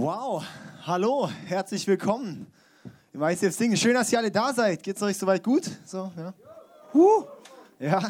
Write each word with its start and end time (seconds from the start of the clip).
Wow, 0.00 0.44
hallo, 0.86 1.28
herzlich 1.46 1.84
willkommen 1.88 2.46
im 3.12 3.20
ICF 3.20 3.52
Singen. 3.52 3.76
Schön, 3.76 3.94
dass 3.94 4.12
ihr 4.12 4.18
alle 4.20 4.30
da 4.30 4.54
seid. 4.54 4.80
Geht's 4.80 5.02
euch 5.02 5.18
soweit 5.18 5.42
gut? 5.42 5.68
So, 5.84 6.12
ja. 6.16 6.32
Huh. 6.94 7.24
Ja. 7.80 8.08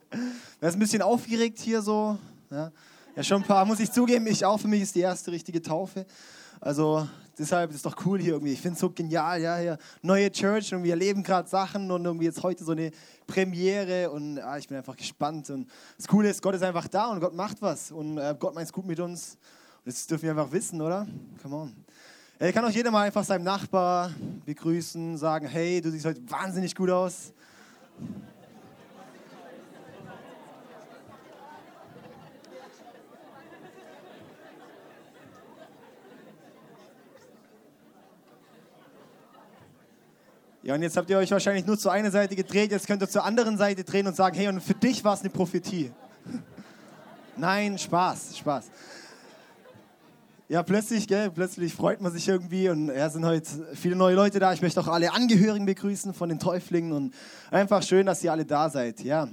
Wer 0.58 0.68
ist 0.70 0.76
ein 0.76 0.78
bisschen 0.78 1.02
aufgeregt 1.02 1.58
hier 1.58 1.82
so? 1.82 2.16
Ja. 2.50 2.72
ja, 3.14 3.22
schon 3.22 3.42
ein 3.42 3.46
paar, 3.46 3.66
muss 3.66 3.78
ich 3.78 3.92
zugeben, 3.92 4.26
ich 4.26 4.42
auch. 4.42 4.58
Für 4.58 4.68
mich 4.68 4.80
ist 4.80 4.94
die 4.94 5.00
erste 5.00 5.30
richtige 5.30 5.60
Taufe. 5.60 6.06
Also 6.62 7.06
deshalb 7.38 7.72
ist 7.72 7.76
es 7.76 7.82
doch 7.82 8.06
cool 8.06 8.18
hier 8.18 8.32
irgendwie. 8.32 8.54
Ich 8.54 8.62
finde 8.62 8.76
es 8.76 8.80
so 8.80 8.88
genial, 8.88 9.38
ja, 9.42 9.58
hier 9.58 9.78
neue 10.00 10.32
Church 10.32 10.72
und 10.72 10.82
wir 10.82 10.92
erleben 10.92 11.22
gerade 11.22 11.46
Sachen 11.46 11.90
und 11.90 12.06
irgendwie 12.06 12.24
jetzt 12.24 12.42
heute 12.42 12.64
so 12.64 12.72
eine 12.72 12.90
Premiere 13.26 14.10
und 14.10 14.38
ja, 14.38 14.56
ich 14.56 14.66
bin 14.66 14.78
einfach 14.78 14.96
gespannt. 14.96 15.50
Und 15.50 15.68
das 15.98 16.08
Coole 16.08 16.30
ist, 16.30 16.40
Gott 16.40 16.54
ist 16.54 16.62
einfach 16.62 16.88
da 16.88 17.08
und 17.08 17.20
Gott 17.20 17.34
macht 17.34 17.60
was 17.60 17.92
und 17.92 18.16
äh, 18.16 18.34
Gott 18.38 18.54
meint 18.54 18.68
es 18.68 18.72
gut 18.72 18.86
mit 18.86 18.98
uns. 18.98 19.36
Das 19.88 20.06
dürfen 20.06 20.24
wir 20.24 20.32
einfach 20.32 20.52
wissen, 20.52 20.82
oder? 20.82 21.06
Come 21.40 21.56
on. 21.56 21.72
Er 22.38 22.52
kann 22.52 22.62
auch 22.62 22.70
jeder 22.70 22.90
mal 22.90 23.06
einfach 23.06 23.24
seinem 23.24 23.44
Nachbar 23.44 24.12
begrüßen, 24.44 25.16
sagen, 25.16 25.46
hey, 25.46 25.80
du 25.80 25.90
siehst 25.90 26.04
heute 26.04 26.20
wahnsinnig 26.30 26.74
gut 26.74 26.90
aus. 26.90 27.32
Ja, 40.62 40.74
und 40.74 40.82
jetzt 40.82 40.98
habt 40.98 41.08
ihr 41.08 41.16
euch 41.16 41.30
wahrscheinlich 41.30 41.64
nur 41.64 41.78
zur 41.78 41.92
einen 41.92 42.12
Seite 42.12 42.36
gedreht, 42.36 42.72
jetzt 42.72 42.86
könnt 42.86 43.02
ihr 43.02 43.08
zur 43.08 43.24
anderen 43.24 43.56
Seite 43.56 43.84
drehen 43.84 44.06
und 44.06 44.14
sagen, 44.14 44.36
hey, 44.36 44.48
und 44.48 44.60
für 44.60 44.74
dich 44.74 45.02
war 45.02 45.14
es 45.14 45.20
eine 45.20 45.30
Prophetie. 45.30 45.92
Nein, 47.38 47.78
Spaß, 47.78 48.36
Spaß. 48.36 48.66
Ja, 50.50 50.62
plötzlich, 50.62 51.06
gell, 51.06 51.30
plötzlich 51.30 51.74
freut 51.74 52.00
man 52.00 52.10
sich 52.10 52.26
irgendwie 52.26 52.70
und 52.70 52.88
ja, 52.88 53.10
sind 53.10 53.26
heute 53.26 53.46
viele 53.74 53.94
neue 53.96 54.14
Leute 54.14 54.38
da. 54.38 54.50
Ich 54.54 54.62
möchte 54.62 54.80
auch 54.80 54.88
alle 54.88 55.12
Angehörigen 55.12 55.66
begrüßen 55.66 56.14
von 56.14 56.30
den 56.30 56.38
Täuflingen 56.38 56.92
und 56.92 57.14
einfach 57.50 57.82
schön, 57.82 58.06
dass 58.06 58.24
ihr 58.24 58.32
alle 58.32 58.46
da 58.46 58.70
seid. 58.70 59.00
Ja, 59.00 59.28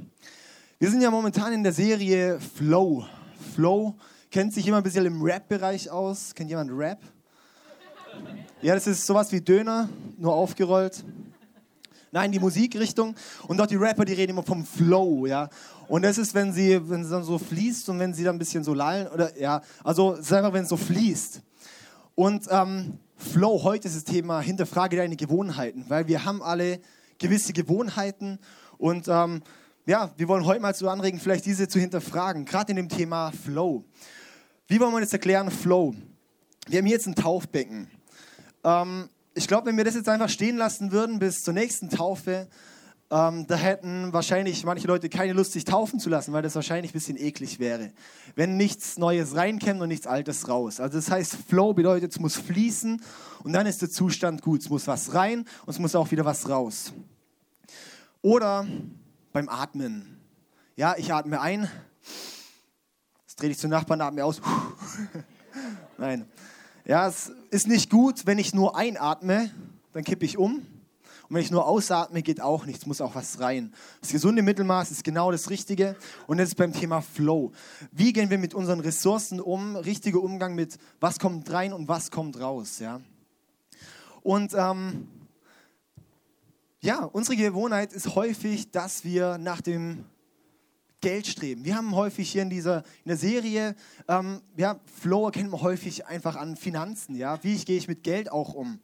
wir 0.77 0.89
sind 0.91 0.99
ja 0.99 1.09
momentan 1.09 1.53
in 1.53 1.63
der 1.63 1.72
Serie 1.72 2.38
Flow. 2.57 3.05
Flow 3.53 3.95
kennt 4.30 4.53
sich 4.53 4.66
jemand 4.66 4.81
ein 4.81 4.83
bisschen 4.83 5.05
im 5.05 5.22
Rap-Bereich 5.22 5.89
aus. 5.89 6.35
Kennt 6.35 6.49
jemand 6.49 6.69
Rap? 6.73 6.99
Ja, 8.61 8.75
das 8.75 8.85
ist 8.85 9.05
sowas 9.05 9.31
wie 9.31 9.39
Döner, 9.39 9.88
nur 10.17 10.33
aufgerollt. 10.33 11.05
Nein, 12.11 12.33
die 12.33 12.39
Musikrichtung. 12.39 13.16
Und 13.47 13.57
dort 13.57 13.72
die 13.72 13.77
Rapper, 13.77 14.03
die 14.03 14.13
reden 14.13 14.31
immer 14.31 14.44
vom 14.44 14.66
Flow, 14.66 15.25
ja. 15.25 15.50
Und 15.88 16.03
das 16.03 16.17
ist, 16.17 16.33
wenn 16.33 16.53
sie, 16.53 16.89
wenn 16.89 17.03
sie 17.03 17.11
dann 17.11 17.23
so 17.23 17.38
fließt 17.38 17.89
und 17.89 18.00
wenn 18.00 18.14
sie 18.14 18.23
dann 18.23 18.36
ein 18.36 18.39
bisschen 18.39 18.64
so 18.64 18.73
lallen, 18.73 19.08
oder 19.08 19.38
ja, 19.39 19.61
also 19.83 20.17
sag 20.19 20.41
mal, 20.44 20.53
wenn 20.53 20.64
es 20.64 20.69
so 20.69 20.78
fließt. 20.78 21.41
Und 22.16 22.47
ähm, 22.50 23.00
Flow, 23.17 23.64
heute 23.64 23.88
ist 23.88 23.95
das 23.95 24.03
Thema, 24.03 24.39
hinterfrage 24.39 24.97
deine 24.97 25.16
Gewohnheiten, 25.16 25.86
weil 25.88 26.08
wir 26.08 26.25
haben 26.25 26.41
alle 26.41 26.80
gewisse 27.17 27.53
Gewohnheiten 27.53 28.39
und 28.78 29.08
ähm, 29.08 29.41
ja, 29.86 30.11
wir 30.17 30.28
wollen 30.28 30.45
heute 30.45 30.61
mal 30.61 30.73
zu 30.73 30.89
anregen, 30.89 31.19
vielleicht 31.19 31.45
diese 31.45 31.67
zu 31.67 31.80
hinterfragen, 31.80 32.45
gerade 32.45 32.72
in 32.72 32.75
dem 32.75 32.89
Thema 32.89 33.31
Flow. 33.31 33.83
Wie 34.67 34.80
wollen 34.80 34.94
wir 34.94 35.02
das 35.02 35.13
erklären, 35.13 35.52
Flow? 35.52 35.94
Wir 36.67 36.80
haben 36.80 36.86
hier 36.86 36.95
jetzt 36.95 37.08
ein 37.08 37.16
Taufbecken. 37.16 37.88
Ähm, 38.63 39.09
ich 39.36 39.47
glaube, 39.47 39.67
wenn 39.67 39.78
wir 39.78 39.83
das 39.83 39.95
jetzt 39.95 40.09
einfach 40.09 40.30
stehen 40.30 40.58
lassen 40.58 40.91
würden 40.91 41.19
bis 41.19 41.44
zur 41.44 41.53
nächsten 41.53 41.89
Taufe, 41.89 42.47
ähm, 43.11 43.45
da 43.45 43.56
hätten 43.56 44.14
wahrscheinlich 44.14 44.64
manche 44.66 44.88
Leute 44.88 45.09
keine 45.09 45.34
Lust, 45.34 45.53
sich 45.53 45.64
taufen 45.64 46.00
zu 46.00 46.09
lassen, 46.09 46.34
weil 46.34 46.42
das 46.42 46.56
wahrscheinlich 46.56 46.91
ein 46.91 46.94
bisschen 46.94 47.18
eklig 47.18 47.59
wäre. 47.59 47.91
Wenn 48.35 48.57
nichts 48.57 48.97
Neues 48.97 49.35
reinkommt 49.35 49.79
und 49.79 49.90
nichts 49.90 50.07
Altes 50.07 50.47
raus. 50.47 50.79
Also 50.79 50.97
das 50.97 51.12
heißt, 51.12 51.38
Flow 51.47 51.74
bedeutet, 51.74 52.12
es 52.12 52.19
muss 52.19 52.35
fließen 52.35 53.02
und 53.44 53.53
dann 53.53 53.68
ist 53.68 53.81
der 53.81 53.91
Zustand 53.91 54.41
gut. 54.41 54.62
Es 54.62 54.69
muss 54.69 54.88
was 54.88 55.13
rein 55.13 55.40
und 55.66 55.69
es 55.69 55.78
muss 55.78 55.96
auch 55.96 56.09
wieder 56.09 56.25
was 56.25 56.50
raus. 56.50 56.94
Oder 58.24 58.66
beim 59.31 59.50
Atmen. 59.50 60.19
Ja, 60.75 60.96
ich 60.97 61.13
atme 61.13 61.40
ein, 61.40 61.69
jetzt 63.22 63.40
drehe 63.40 63.52
ich 63.52 63.59
zum 63.59 63.69
Nachbarn, 63.69 64.02
atme 64.02 64.25
aus. 64.25 64.41
Nein. 65.97 66.28
Ja, 66.85 67.08
es 67.08 67.31
ist 67.52 67.68
nicht 67.68 67.90
gut, 67.90 68.25
wenn 68.25 68.40
ich 68.40 68.53
nur 68.53 68.75
einatme, 68.75 69.52
dann 69.94 70.03
kippe 70.03 70.25
ich 70.25 70.38
um. 70.38 70.66
Und 71.28 71.36
wenn 71.36 71.41
ich 71.41 71.52
nur 71.52 71.68
ausatme, 71.68 72.22
geht 72.22 72.40
auch 72.40 72.66
nichts, 72.66 72.86
muss 72.86 73.02
auch 73.02 73.16
was 73.16 73.40
rein. 73.40 73.74
Das 74.02 74.12
gesunde 74.12 74.41
Mittelmaß 74.44 74.91
ist 74.91 75.03
genau 75.03 75.31
das 75.31 75.50
Richtige. 75.50 75.96
Und 76.28 76.40
ist 76.40 76.56
beim 76.56 76.74
Thema 76.74 77.02
Flow. 77.02 77.52
Wie 77.91 78.13
gehen 78.13 78.30
wir 78.30 78.38
mit 78.38 78.53
unseren 78.53 78.80
Ressourcen 78.80 79.40
um? 79.40 79.75
Richtiger 79.75 80.22
Umgang 80.22 80.53
mit, 80.53 80.78
was 81.00 81.19
kommt 81.19 81.52
rein 81.52 81.74
und 81.74 81.88
was 81.88 82.12
kommt 82.12 82.40
raus. 82.40 82.80
Ja? 82.80 83.02
Und 84.22 84.53
ähm, 84.56 85.08
ja, 86.81 87.03
unsere 87.03 87.35
Gewohnheit 87.35 87.94
ist 87.94 88.14
häufig, 88.14 88.69
dass 88.69 89.03
wir 89.03 89.40
nach 89.40 89.62
dem 89.62 90.06
Geld 91.05 91.27
streben. 91.27 91.63
Wir 91.63 91.75
haben 91.75 91.95
häufig 91.95 92.31
hier 92.31 92.41
in 92.41 92.49
dieser 92.49 92.77
in 92.77 93.09
der 93.09 93.17
Serie, 93.17 93.75
ähm, 94.07 94.41
ja, 94.57 94.79
Flow 94.99 95.27
erkennt 95.27 95.51
man 95.51 95.61
häufig 95.61 96.07
einfach 96.07 96.35
an 96.35 96.57
Finanzen. 96.57 97.16
Ja? 97.16 97.38
Wie 97.43 97.55
gehe 97.57 97.77
ich 97.77 97.88
mit 97.88 98.01
Geld 98.01 98.31
auch 98.31 98.55
um? 98.55 98.79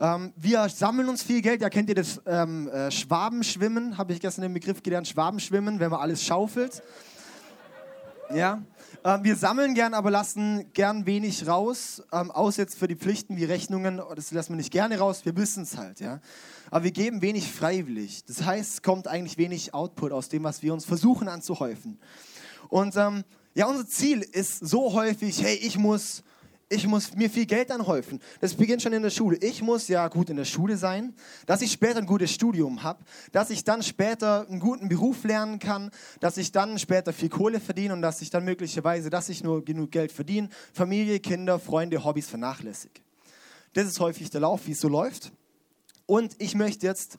Ähm, 0.00 0.32
wir 0.34 0.68
sammeln 0.68 1.08
uns 1.08 1.22
viel 1.22 1.42
Geld. 1.42 1.62
Ja, 1.62 1.70
kennt 1.70 1.88
ihr 1.88 1.94
das 1.94 2.20
ähm, 2.26 2.66
äh, 2.66 2.90
Schwabenschwimmen? 2.90 3.98
Habe 3.98 4.12
ich 4.12 4.18
gestern 4.18 4.42
den 4.42 4.52
Begriff 4.52 4.82
gelernt, 4.82 5.06
Schwabenschwimmen, 5.06 5.78
wenn 5.78 5.92
man 5.92 6.00
alles 6.00 6.24
schaufelt. 6.24 6.82
Ja, 8.34 8.60
ähm, 9.04 9.24
wir 9.24 9.36
sammeln 9.36 9.74
gern, 9.74 9.94
aber 9.94 10.10
lassen 10.10 10.72
gern 10.72 11.06
wenig 11.06 11.46
raus, 11.46 12.02
ähm, 12.12 12.30
aus 12.30 12.56
jetzt 12.56 12.78
für 12.78 12.88
die 12.88 12.96
Pflichten 12.96 13.36
wie 13.36 13.44
Rechnungen, 13.44 14.00
das 14.14 14.30
lassen 14.30 14.52
wir 14.52 14.56
nicht 14.56 14.72
gerne 14.72 14.98
raus, 14.98 15.24
wir 15.24 15.36
wissen 15.36 15.62
es 15.62 15.76
halt, 15.76 16.00
ja. 16.00 16.20
Aber 16.70 16.84
wir 16.84 16.90
geben 16.90 17.22
wenig 17.22 17.50
freiwillig. 17.50 18.24
Das 18.26 18.44
heißt, 18.44 18.74
es 18.74 18.82
kommt 18.82 19.08
eigentlich 19.08 19.38
wenig 19.38 19.74
Output 19.74 20.12
aus 20.12 20.28
dem, 20.28 20.44
was 20.44 20.62
wir 20.62 20.72
uns 20.72 20.84
versuchen 20.84 21.28
anzuhäufen. 21.28 21.98
Und 22.68 22.96
ähm, 22.96 23.24
ja, 23.54 23.66
unser 23.66 23.86
Ziel 23.86 24.20
ist 24.20 24.60
so 24.60 24.92
häufig, 24.92 25.42
hey, 25.42 25.56
ich 25.56 25.76
muss 25.76 26.22
ich 26.72 26.86
muss 26.86 27.14
mir 27.16 27.28
viel 27.28 27.46
Geld 27.46 27.70
anhäufen. 27.72 28.20
Das 28.40 28.54
beginnt 28.54 28.80
schon 28.80 28.92
in 28.92 29.02
der 29.02 29.10
Schule. 29.10 29.36
Ich 29.40 29.60
muss 29.60 29.88
ja 29.88 30.06
gut 30.06 30.30
in 30.30 30.36
der 30.36 30.44
Schule 30.44 30.76
sein, 30.76 31.14
dass 31.44 31.62
ich 31.62 31.72
später 31.72 31.98
ein 31.98 32.06
gutes 32.06 32.30
Studium 32.32 32.84
habe, 32.84 33.04
dass 33.32 33.50
ich 33.50 33.64
dann 33.64 33.82
später 33.82 34.46
einen 34.48 34.60
guten 34.60 34.88
Beruf 34.88 35.24
lernen 35.24 35.58
kann, 35.58 35.90
dass 36.20 36.36
ich 36.36 36.52
dann 36.52 36.78
später 36.78 37.12
viel 37.12 37.28
Kohle 37.28 37.58
verdiene 37.58 37.92
und 37.92 38.02
dass 38.02 38.22
ich 38.22 38.30
dann 38.30 38.44
möglicherweise, 38.44 39.10
dass 39.10 39.28
ich 39.28 39.42
nur 39.42 39.64
genug 39.64 39.90
Geld 39.90 40.12
verdiene, 40.12 40.48
Familie, 40.72 41.18
Kinder, 41.18 41.58
Freunde, 41.58 42.04
Hobbys 42.04 42.28
vernachlässige. 42.28 43.00
Das 43.72 43.86
ist 43.86 43.98
häufig 43.98 44.30
der 44.30 44.42
Lauf, 44.42 44.68
wie 44.68 44.72
es 44.72 44.80
so 44.80 44.88
läuft. 44.88 45.32
Und 46.06 46.36
ich 46.38 46.54
möchte 46.54 46.86
jetzt 46.86 47.18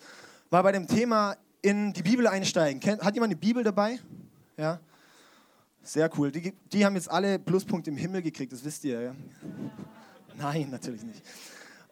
mal 0.49 0.61
bei 0.61 0.71
dem 0.71 0.87
Thema 0.87 1.35
in 1.61 1.91
die 1.91 2.03
Bibel 2.03 2.25
einsteigen. 2.25 2.81
Hat 2.81 3.13
jemand 3.15 3.31
eine 3.31 3.35
Bibel 3.35 3.63
dabei? 3.65 3.99
Ja. 4.55 4.79
Sehr 5.83 6.09
cool. 6.17 6.31
Die, 6.31 6.53
die 6.71 6.85
haben 6.85 6.95
jetzt 6.95 7.09
alle 7.09 7.39
Pluspunkte 7.39 7.89
im 7.89 7.97
Himmel 7.97 8.21
gekriegt, 8.21 8.53
das 8.53 8.63
wisst 8.63 8.83
ihr, 8.83 9.01
ja? 9.01 9.15
Nein, 10.37 10.69
natürlich 10.69 11.03
nicht. 11.03 11.23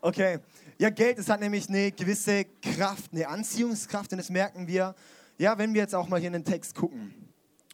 Okay. 0.01 0.39
Ja, 0.77 0.89
Geld, 0.89 1.17
das 1.17 1.27
hat 1.27 1.41
nämlich 1.41 1.67
eine 1.67 1.91
gewisse 1.91 2.45
Kraft, 2.45 3.11
eine 3.11 3.27
Anziehungskraft 3.27 4.11
und 4.13 4.17
das 4.17 4.29
merken 4.29 4.67
wir, 4.67 4.95
ja, 5.37 5.57
wenn 5.57 5.73
wir 5.73 5.81
jetzt 5.81 5.95
auch 5.95 6.07
mal 6.07 6.19
hier 6.19 6.27
in 6.27 6.33
den 6.33 6.45
Text 6.45 6.75
gucken. 6.75 7.13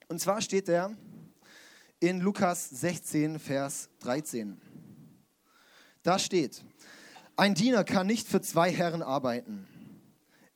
Und 0.08 0.20
zwar 0.20 0.42
steht 0.42 0.70
er 0.70 0.96
in 2.00 2.22
Lukas 2.22 2.70
16, 2.70 3.38
Vers 3.38 3.90
13. 4.00 4.60
Da 6.02 6.18
steht, 6.18 6.64
ein 7.36 7.54
Diener 7.54 7.84
kann 7.84 8.08
nicht 8.08 8.28
für 8.28 8.42
zwei 8.42 8.72
Herren 8.72 9.02
arbeiten. 9.02 9.68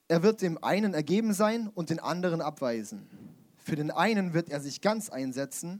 Er 0.07 0.23
wird 0.23 0.41
dem 0.41 0.63
einen 0.63 0.94
ergeben 0.94 1.33
sein 1.33 1.67
und 1.67 1.89
den 1.89 2.00
anderen 2.00 2.41
abweisen. 2.41 3.28
Für 3.69 3.75
den 3.75 3.92
einen 3.92 4.33
wird 4.33 4.50
er 4.50 4.62
sich 4.62 4.81
ganz 4.81 5.12
einsetzen 5.12 5.80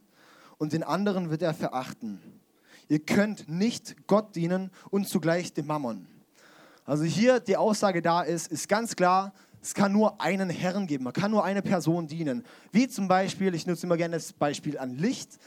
und 0.60 0.74
den 0.74 0.84
anderen 0.84 1.32
wird 1.32 1.42
er 1.42 1.56
verachten. 1.56 2.22
Ihr 2.88 3.00
könnt 3.00 3.50
nicht 3.50 4.06
Gott 4.06 4.36
dienen 4.36 4.70
und 4.92 5.08
zugleich 5.08 5.54
dem 5.54 5.66
Mammon. 5.66 6.06
Also 6.86 7.04
hier 7.04 7.40
die 7.40 7.58
Aussage 7.58 8.04
da 8.04 8.22
ist, 8.22 8.52
ist 8.52 8.70
ganz 8.70 8.96
klar, 8.96 9.34
es 9.60 9.74
kann 9.74 9.92
nur 9.92 10.22
einen 10.22 10.52
Herrn 10.52 10.86
geben, 10.86 11.04
man 11.04 11.14
kann 11.14 11.32
nur 11.32 11.44
eine 11.44 11.64
Person 11.64 12.06
dienen. 12.06 12.46
Wie 12.72 12.88
zum 12.88 13.08
Beispiel, 13.08 13.56
ich 13.56 13.66
nutze 13.66 13.88
immer 13.88 13.98
gerne 13.98 14.18
das 14.18 14.34
Beispiel 14.34 14.78
an 14.78 14.96
Licht. 14.96 15.40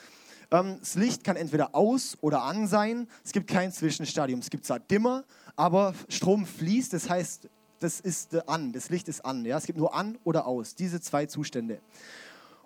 Ähm, 0.50 0.78
das 0.80 0.96
Licht 0.96 1.22
kann 1.22 1.36
entweder 1.36 1.76
aus 1.76 2.18
oder 2.22 2.42
an 2.42 2.66
sein. 2.66 3.06
Es 3.24 3.30
gibt 3.30 3.48
kein 3.48 3.70
Zwischenstadium. 3.70 4.40
Es 4.40 4.50
gibt 4.50 4.66
zwar 4.66 4.80
Dimmer, 4.80 5.22
aber 5.54 5.94
Strom 6.08 6.44
fließt, 6.44 6.92
das 6.92 7.08
heißt, 7.08 7.48
das 7.78 8.00
ist 8.00 8.48
an, 8.48 8.72
das 8.72 8.90
Licht 8.90 9.08
ist 9.08 9.24
an. 9.24 9.44
Ja? 9.44 9.58
Es 9.58 9.66
gibt 9.66 9.78
nur 9.78 9.94
an 9.94 10.18
oder 10.24 10.46
aus, 10.46 10.74
diese 10.74 11.00
zwei 11.00 11.26
Zustände. 11.26 11.80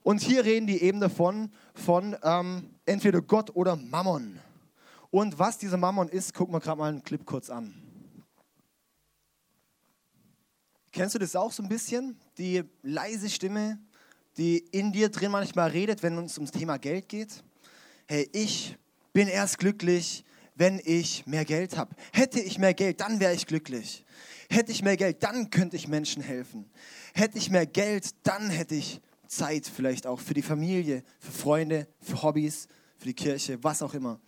Und 0.07 0.23
hier 0.23 0.45
reden 0.45 0.69
die 0.69 0.83
eben 0.83 1.01
davon, 1.01 1.51
von 1.75 2.17
ähm, 2.23 2.71
entweder 2.85 3.21
Gott 3.21 3.51
oder 3.57 3.75
Mammon. 3.75 4.39
Und 5.11 5.37
was 5.41 5.59
dieser 5.59 5.79
Mammon 5.79 6.09
ist, 6.09 6.33
gucken 6.33 6.55
wir 6.55 6.61
gerade 6.61 6.79
mal 6.79 6.91
einen 6.91 7.03
Clip 7.03 7.27
kurz 7.27 7.51
an. 7.51 7.75
Kennst 10.93 11.17
du 11.17 11.19
das 11.19 11.35
auch 11.35 11.51
so 11.51 11.61
ein 11.65 11.69
bisschen? 11.69 12.17
Die 12.39 12.63
leise 12.83 13.29
Stimme, 13.29 13.81
die 14.37 14.59
in 14.59 14.93
dir 14.93 15.09
drin 15.09 15.33
manchmal 15.33 15.71
redet, 15.71 16.05
wenn 16.05 16.17
es 16.19 16.39
ums 16.39 16.53
Thema 16.53 16.79
Geld 16.79 17.09
geht. 17.09 17.43
Hey, 18.07 18.31
ich 18.33 18.79
bin 19.13 19.27
erst 19.27 19.59
glücklich, 19.59 20.25
wenn 20.55 20.81
ich 20.85 21.27
mehr 21.27 21.45
Geld 21.45 21.77
habe. 21.77 21.97
Hätte 22.13 22.39
ich 22.39 22.61
mehr 22.61 22.75
Geld, 22.75 23.01
dann 23.01 23.19
wäre 23.19 23.35
ich 23.35 23.45
glücklich. 23.45 24.05
Hätte 24.51 24.71
ich 24.71 24.85
mehr 24.85 24.97
Geld, 24.97 25.25
dann 25.25 25.51
könnte 25.51 25.75
ich 25.75 25.89
Menschen 25.89 26.23
helfen. 26.23 26.71
Hätte 27.13 27.39
ich 27.39 27.51
mehr 27.51 27.67
Geld, 27.67 28.15
dann 28.23 28.51
hätte 28.51 28.77
ich 28.77 29.01
Zeit 29.27 29.67
vielleicht 29.67 30.07
auch 30.07 30.21
für 30.21 30.35
die 30.35 30.43
Familie, 30.43 31.03
für 31.19 31.33
Freunde, 31.33 31.87
für 32.01 32.23
Hobbys, 32.23 32.69
für 32.99 33.07
die 33.07 33.15
Kirche, 33.15 33.63
was 33.63 33.83
auch 33.83 33.95
immer. 33.95 34.21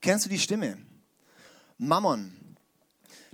Kennst 0.00 0.24
du 0.24 0.30
die 0.30 0.38
Stimme? 0.38 0.78
Mammon. 1.78 2.32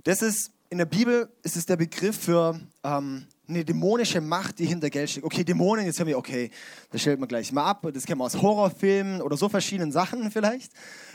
Das 0.03 0.21
ist 0.21 0.51
in 0.69 0.77
der 0.77 0.85
Bibel 0.85 1.29
ist 1.43 1.55
es 1.55 1.65
der 1.65 1.77
Begriff 1.77 2.17
für 2.17 2.59
ähm, 2.83 3.25
eine 3.47 3.63
dämonische 3.63 4.19
Macht, 4.19 4.59
die 4.59 4.65
hinter 4.65 4.89
Geld 4.89 5.09
steckt. 5.09 5.25
Okay, 5.25 5.43
Dämonen, 5.43 5.85
jetzt 5.85 5.97
hören 5.99 6.07
wir, 6.07 6.17
okay, 6.17 6.51
das 6.91 7.01
stellt 7.01 7.19
man 7.19 7.29
gleich 7.29 7.51
mal 7.53 7.63
ab. 7.63 7.87
Das 7.93 8.05
kennen 8.05 8.19
wir 8.19 8.25
aus 8.25 8.41
Horrorfilmen 8.41 9.21
oder 9.21 9.37
so 9.37 9.47
verschiedenen 9.47 9.91
Sachen 9.91 10.29
vielleicht. 10.31 10.71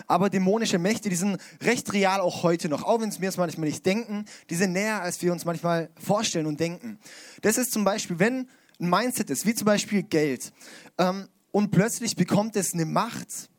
Aber 0.07 0.31
dämonische 0.31 0.79
Mächte, 0.79 1.11
die 1.11 1.17
sind 1.17 1.37
recht 1.63 1.93
real 1.93 2.21
auch 2.21 2.43
heute 2.43 2.69
noch. 2.69 2.85
Auch 2.85 3.01
wenn 3.01 3.11
es 3.11 3.19
mir 3.19 3.29
es 3.29 3.37
manchmal 3.37 3.69
nicht 3.69 3.85
denken, 3.85 4.25
die 4.49 4.55
sind 4.55 4.73
näher, 4.73 5.03
als 5.03 5.21
wir 5.21 5.33
uns 5.33 5.45
manchmal 5.45 5.91
vorstellen 6.03 6.47
und 6.47 6.59
denken. 6.59 6.99
Das 7.43 7.59
ist 7.59 7.73
zum 7.73 7.85
Beispiel, 7.85 8.19
wenn 8.19 8.49
ein 8.83 8.91
Mindset 8.91 9.31
ist, 9.31 9.47
wie 9.47 9.55
zum 9.55 9.65
Beispiel 9.65 10.03
Geld, 10.03 10.53
ähm, 10.99 11.29
und 11.53 11.71
plötzlich 11.71 12.17
bekommt 12.17 12.57
es 12.57 12.75
eine 12.75 12.87
Macht, 12.87 13.51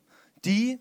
die 0.44 0.78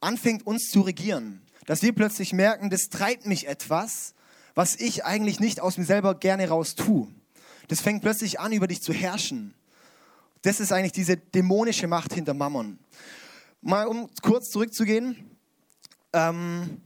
anfängt 0.00 0.46
uns 0.46 0.70
zu 0.70 0.80
regieren. 0.80 1.42
Dass 1.66 1.82
wir 1.82 1.92
plötzlich 1.92 2.32
merken, 2.32 2.70
das 2.70 2.88
treibt 2.88 3.26
mich 3.26 3.46
etwas, 3.46 4.14
was 4.54 4.76
ich 4.76 5.04
eigentlich 5.04 5.40
nicht 5.40 5.60
aus 5.60 5.76
mir 5.76 5.84
selber 5.84 6.14
gerne 6.14 6.48
raus 6.48 6.74
tue. 6.74 7.08
Das 7.68 7.80
fängt 7.80 8.02
plötzlich 8.02 8.40
an, 8.40 8.52
über 8.52 8.66
dich 8.66 8.80
zu 8.80 8.92
herrschen. 8.92 9.54
Das 10.42 10.58
ist 10.58 10.72
eigentlich 10.72 10.92
diese 10.92 11.16
dämonische 11.16 11.86
Macht 11.86 12.14
hinter 12.14 12.34
Mammon. 12.34 12.78
Mal 13.60 13.86
um 13.86 14.08
kurz 14.22 14.50
zurückzugehen. 14.50 15.36
Ähm, 16.12 16.80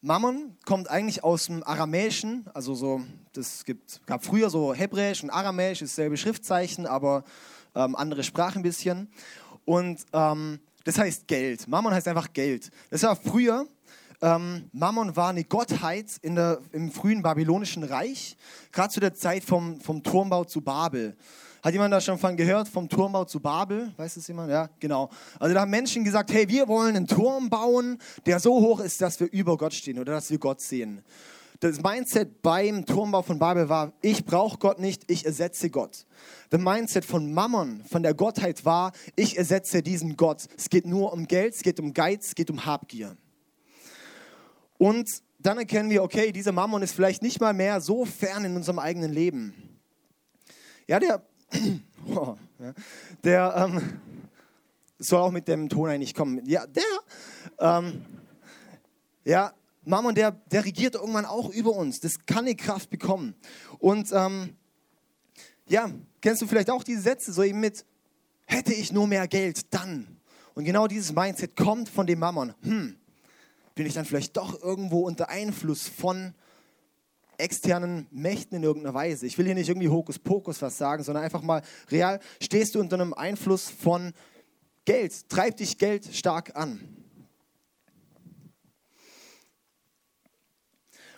Mammon 0.00 0.56
kommt 0.64 0.88
eigentlich 0.88 1.24
aus 1.24 1.46
dem 1.46 1.64
Aramäischen, 1.64 2.46
also 2.54 2.74
so, 2.74 3.02
das 3.32 3.64
gibt, 3.64 4.00
gab 4.06 4.24
früher 4.24 4.48
so 4.48 4.72
Hebräisch 4.72 5.22
und 5.22 5.30
Aramäisch, 5.30 5.80
dasselbe 5.80 6.16
Schriftzeichen, 6.16 6.86
aber 6.86 7.24
ähm, 7.74 7.96
andere 7.96 8.22
Sprache 8.22 8.58
ein 8.58 8.62
bisschen. 8.62 9.10
Und 9.64 10.04
ähm, 10.12 10.60
das 10.84 10.98
heißt 10.98 11.26
Geld. 11.26 11.66
Mammon 11.66 11.92
heißt 11.92 12.06
einfach 12.06 12.32
Geld. 12.32 12.70
Das 12.90 13.02
war 13.02 13.16
früher 13.16 13.66
ähm, 14.20 14.68
Mammon 14.72 15.14
war 15.14 15.28
eine 15.28 15.44
Gottheit 15.44 16.06
in 16.22 16.34
der, 16.34 16.58
im 16.72 16.90
frühen 16.90 17.22
babylonischen 17.22 17.84
Reich, 17.84 18.36
gerade 18.72 18.92
zu 18.92 18.98
der 18.98 19.14
Zeit 19.14 19.44
vom, 19.44 19.80
vom 19.80 20.02
Turmbau 20.02 20.44
zu 20.44 20.60
Babel. 20.60 21.16
Hat 21.62 21.72
jemand 21.72 21.92
da 21.92 22.00
schon 22.00 22.18
von 22.18 22.36
gehört, 22.36 22.68
vom 22.68 22.88
Turmbau 22.88 23.24
zu 23.24 23.40
Babel? 23.40 23.92
Weiß 23.96 24.14
das 24.14 24.28
jemand? 24.28 24.50
Ja, 24.50 24.70
genau. 24.78 25.10
Also 25.40 25.54
da 25.54 25.62
haben 25.62 25.70
Menschen 25.70 26.04
gesagt, 26.04 26.32
hey, 26.32 26.48
wir 26.48 26.68
wollen 26.68 26.96
einen 26.96 27.06
Turm 27.06 27.50
bauen, 27.50 27.98
der 28.26 28.38
so 28.38 28.54
hoch 28.54 28.80
ist, 28.80 29.00
dass 29.00 29.18
wir 29.18 29.30
über 29.32 29.56
Gott 29.56 29.74
stehen 29.74 29.98
oder 29.98 30.12
dass 30.12 30.30
wir 30.30 30.38
Gott 30.38 30.60
sehen. 30.60 31.02
Das 31.60 31.82
Mindset 31.82 32.40
beim 32.40 32.86
Turmbau 32.86 33.22
von 33.22 33.40
Babel 33.40 33.68
war, 33.68 33.92
ich 34.00 34.24
brauche 34.24 34.58
Gott 34.58 34.78
nicht, 34.78 35.10
ich 35.10 35.26
ersetze 35.26 35.70
Gott. 35.70 36.06
Das 36.50 36.60
Mindset 36.60 37.04
von 37.04 37.32
Mammon, 37.32 37.82
von 37.90 38.04
der 38.04 38.14
Gottheit 38.14 38.64
war, 38.64 38.92
ich 39.16 39.36
ersetze 39.36 39.82
diesen 39.82 40.16
Gott. 40.16 40.46
Es 40.56 40.70
geht 40.70 40.86
nur 40.86 41.12
um 41.12 41.26
Geld, 41.26 41.54
es 41.54 41.62
geht 41.62 41.80
um 41.80 41.92
Geiz, 41.92 42.28
es 42.28 42.34
geht 42.36 42.50
um 42.50 42.64
Habgier. 42.64 43.16
Und 44.78 45.08
dann 45.40 45.58
erkennen 45.58 45.90
wir, 45.90 46.04
okay, 46.04 46.30
dieser 46.30 46.52
Mammon 46.52 46.82
ist 46.82 46.92
vielleicht 46.92 47.22
nicht 47.22 47.40
mal 47.40 47.52
mehr 47.52 47.80
so 47.80 48.04
fern 48.04 48.44
in 48.44 48.54
unserem 48.54 48.78
eigenen 48.78 49.12
Leben. 49.12 49.80
Ja, 50.86 51.00
der, 51.00 51.22
der 53.24 53.54
ähm, 53.56 54.00
soll 54.98 55.20
auch 55.20 55.30
mit 55.30 55.48
dem 55.48 55.68
Ton 55.68 55.88
eigentlich 55.88 56.14
kommen. 56.14 56.44
Ja, 56.46 56.66
der, 56.66 56.82
ähm, 57.58 58.04
ja, 59.24 59.52
Mammon, 59.84 60.14
der, 60.14 60.32
der 60.32 60.64
regiert 60.64 60.96
irgendwann 60.96 61.24
auch 61.24 61.50
über 61.50 61.74
uns. 61.74 62.00
Das 62.00 62.26
kann 62.26 62.44
eine 62.44 62.54
Kraft 62.54 62.90
bekommen. 62.90 63.34
Und 63.78 64.10
ähm, 64.12 64.56
ja, 65.66 65.90
kennst 66.20 66.42
du 66.42 66.46
vielleicht 66.46 66.70
auch 66.70 66.84
diese 66.84 67.00
Sätze, 67.00 67.32
so 67.32 67.42
eben 67.42 67.60
mit, 67.60 67.84
hätte 68.46 68.74
ich 68.74 68.92
nur 68.92 69.06
mehr 69.06 69.26
Geld, 69.28 69.72
dann. 69.72 70.18
Und 70.54 70.64
genau 70.64 70.88
dieses 70.88 71.12
Mindset 71.12 71.56
kommt 71.56 71.88
von 71.88 72.06
dem 72.06 72.18
Mammon. 72.18 72.54
Hm, 72.62 72.96
bin 73.74 73.86
ich 73.86 73.94
dann 73.94 74.04
vielleicht 74.04 74.36
doch 74.36 74.60
irgendwo 74.60 75.06
unter 75.06 75.28
Einfluss 75.28 75.88
von 75.88 76.34
externen 77.38 78.06
Mächten 78.10 78.56
in 78.56 78.62
irgendeiner 78.62 78.94
Weise. 78.94 79.26
Ich 79.26 79.38
will 79.38 79.46
hier 79.46 79.54
nicht 79.54 79.68
irgendwie 79.68 79.88
Hokuspokus 79.88 80.60
was 80.60 80.76
sagen, 80.76 81.02
sondern 81.02 81.24
einfach 81.24 81.42
mal 81.42 81.62
real, 81.90 82.20
stehst 82.40 82.74
du 82.74 82.80
unter 82.80 82.94
einem 82.96 83.14
Einfluss 83.14 83.70
von 83.70 84.12
Geld, 84.84 85.28
treibt 85.28 85.60
dich 85.60 85.78
Geld 85.78 86.14
stark 86.14 86.56
an. 86.56 86.80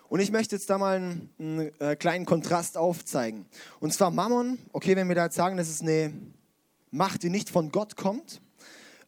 Und 0.08 0.18
ich 0.18 0.32
möchte 0.32 0.56
jetzt 0.56 0.68
da 0.68 0.76
mal 0.76 0.96
einen, 0.96 1.30
einen 1.38 1.80
äh, 1.80 1.94
kleinen 1.94 2.26
Kontrast 2.26 2.76
aufzeigen. 2.76 3.46
Und 3.78 3.94
zwar 3.94 4.10
Mammon, 4.10 4.58
okay, 4.72 4.96
wenn 4.96 5.06
wir 5.06 5.14
da 5.14 5.26
jetzt 5.26 5.36
sagen, 5.36 5.56
das 5.56 5.68
ist 5.68 5.82
eine 5.82 6.12
Macht, 6.90 7.22
die 7.22 7.30
nicht 7.30 7.48
von 7.48 7.70
Gott 7.70 7.94
kommt, 7.94 8.42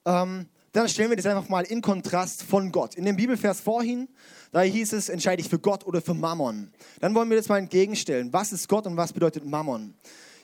ähm, 0.05 0.47
dann 0.73 0.89
stellen 0.89 1.11
wir 1.11 1.17
das 1.17 1.27
einfach 1.27 1.49
mal 1.49 1.65
in 1.65 1.83
Kontrast 1.83 2.43
von 2.43 2.73
Gott. 2.73 2.95
In 2.95 3.05
dem 3.05 3.17
Bibelvers 3.17 3.61
vorhin, 3.61 4.09
da 4.53 4.63
hieß 4.63 4.95
es, 4.95 5.11
entscheide 5.11 5.43
ich 5.43 5.49
für 5.49 5.59
Gott 5.59 5.87
oder 5.87 6.01
für 6.01 6.15
Mammon. 6.15 6.73
Dann 7.01 7.15
wollen 7.15 7.29
wir 7.29 7.37
das 7.37 7.49
mal 7.49 7.59
entgegenstellen. 7.59 8.33
Was 8.33 8.53
ist 8.53 8.69
Gott 8.69 8.87
und 8.87 8.97
was 8.97 9.13
bedeutet 9.13 9.45
Mammon? 9.45 9.95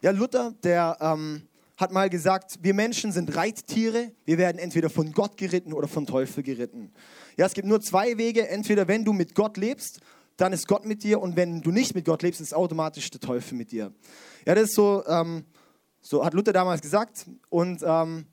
Ja, 0.03 0.11
Luther, 0.11 0.55
der 0.63 0.97
ähm, 1.01 1.43
hat 1.79 1.93
mal 1.93 2.11
gesagt, 2.11 2.59
wir 2.61 2.75
Menschen 2.75 3.11
sind 3.11 3.35
Reittiere, 3.35 4.13
wir 4.27 4.37
werden 4.37 4.59
entweder 4.59 4.91
von 4.91 5.13
Gott 5.13 5.37
geritten 5.37 5.73
oder 5.73 5.89
vom 5.89 6.07
Teufel 6.07 6.43
geritten. 6.43 6.93
Ja, 7.37 7.47
es 7.47 7.55
gibt 7.55 7.67
nur 7.67 7.81
zwei 7.81 8.19
Wege, 8.19 8.49
entweder 8.49 8.87
wenn 8.87 9.05
du 9.05 9.13
mit 9.13 9.35
Gott 9.35 9.57
lebst, 9.57 10.01
dann 10.37 10.53
ist 10.53 10.69
Gott 10.69 10.85
mit 10.85 11.03
dir 11.03 11.21
und 11.21 11.37
wenn 11.37 11.63
du 11.63 11.71
nicht 11.71 11.95
mit 11.95 12.05
Gott 12.05 12.23
lebst, 12.23 12.41
ist 12.41 12.55
automatisch 12.55 13.11
der 13.11 13.21
Teufel 13.21 13.57
mit 13.57 13.73
dir. 13.73 13.93
Ja, 14.47 14.55
das 14.55 14.65
ist 14.65 14.75
so, 14.75 15.05
ähm, 15.07 15.45
so 16.01 16.25
hat 16.25 16.35
Luther 16.35 16.53
damals 16.53 16.81
gesagt 16.81 17.27
und 17.49 17.83
ähm, 17.85 18.27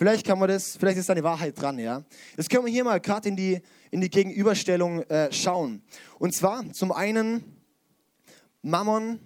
Vielleicht 0.00 0.24
kann 0.26 0.38
man 0.38 0.48
das, 0.48 0.78
vielleicht 0.78 0.96
ist 0.96 1.10
da 1.10 1.12
eine 1.12 1.22
Wahrheit 1.22 1.60
dran, 1.60 1.78
ja. 1.78 2.02
Jetzt 2.34 2.48
können 2.48 2.64
wir 2.64 2.72
hier 2.72 2.84
mal 2.84 2.98
gerade 3.00 3.28
in 3.28 3.36
die, 3.36 3.60
in 3.90 4.00
die 4.00 4.08
Gegenüberstellung 4.08 5.02
äh, 5.02 5.30
schauen. 5.30 5.82
Und 6.18 6.34
zwar 6.34 6.72
zum 6.72 6.90
einen 6.90 7.44
Mammon 8.62 9.20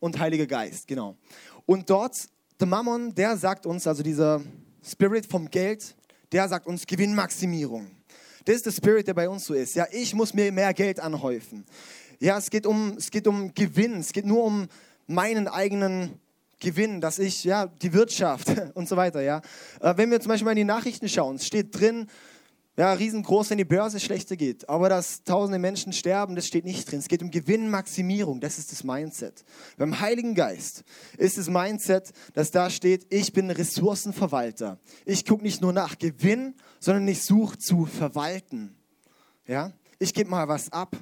und 0.00 0.18
Heiliger 0.18 0.48
Geist, 0.48 0.88
genau. 0.88 1.16
Und 1.64 1.88
dort, 1.88 2.28
der 2.58 2.66
Mammon, 2.66 3.14
der 3.14 3.36
sagt 3.36 3.66
uns, 3.66 3.86
also 3.86 4.02
dieser 4.02 4.42
Spirit 4.82 5.26
vom 5.26 5.48
Geld, 5.48 5.94
der 6.32 6.48
sagt 6.48 6.66
uns 6.66 6.84
Gewinnmaximierung. 6.88 7.92
Das 8.46 8.56
ist 8.56 8.66
der 8.66 8.72
Spirit, 8.72 9.06
der 9.06 9.14
bei 9.14 9.28
uns 9.28 9.44
so 9.44 9.54
ist. 9.54 9.76
Ja, 9.76 9.86
ich 9.92 10.12
muss 10.12 10.34
mir 10.34 10.50
mehr 10.50 10.74
Geld 10.74 10.98
anhäufen. 10.98 11.64
Ja, 12.18 12.36
es 12.36 12.50
geht 12.50 12.66
um, 12.66 12.96
es 12.98 13.12
geht 13.12 13.28
um 13.28 13.54
Gewinn, 13.54 14.00
es 14.00 14.12
geht 14.12 14.26
nur 14.26 14.42
um 14.42 14.66
meinen 15.06 15.46
eigenen 15.46 16.18
Gewinn, 16.60 17.00
dass 17.00 17.18
ich, 17.18 17.44
ja, 17.44 17.66
die 17.66 17.92
Wirtschaft 17.92 18.48
und 18.74 18.88
so 18.88 18.96
weiter, 18.96 19.22
ja. 19.22 19.40
Äh, 19.80 19.94
wenn 19.96 20.10
wir 20.10 20.20
zum 20.20 20.28
Beispiel 20.28 20.44
mal 20.44 20.52
in 20.52 20.58
die 20.58 20.64
Nachrichten 20.64 21.08
schauen, 21.08 21.36
es 21.36 21.46
steht 21.46 21.78
drin, 21.78 22.06
ja, 22.76 22.92
riesengroß, 22.92 23.50
wenn 23.50 23.58
die 23.58 23.64
Börse 23.64 24.00
schlechter 24.00 24.36
geht. 24.36 24.68
Aber 24.68 24.88
dass 24.88 25.22
tausende 25.24 25.58
Menschen 25.58 25.92
sterben, 25.92 26.34
das 26.34 26.46
steht 26.46 26.64
nicht 26.64 26.90
drin. 26.90 27.00
Es 27.00 27.08
geht 27.08 27.22
um 27.22 27.30
Gewinnmaximierung, 27.30 28.40
das 28.40 28.58
ist 28.58 28.72
das 28.72 28.84
Mindset. 28.84 29.44
Beim 29.76 30.00
Heiligen 30.00 30.34
Geist 30.34 30.84
ist 31.18 31.36
das 31.36 31.48
Mindset, 31.48 32.12
dass 32.32 32.50
da 32.50 32.70
steht, 32.70 33.06
ich 33.10 33.32
bin 33.32 33.50
Ressourcenverwalter. 33.50 34.78
Ich 35.04 35.26
gucke 35.26 35.42
nicht 35.42 35.60
nur 35.60 35.72
nach 35.72 35.98
Gewinn, 35.98 36.54
sondern 36.78 37.06
ich 37.08 37.22
suche 37.22 37.58
zu 37.58 37.86
verwalten. 37.86 38.74
Ja, 39.46 39.72
ich 39.98 40.14
gebe 40.14 40.30
mal 40.30 40.48
was 40.48 40.72
ab. 40.72 40.96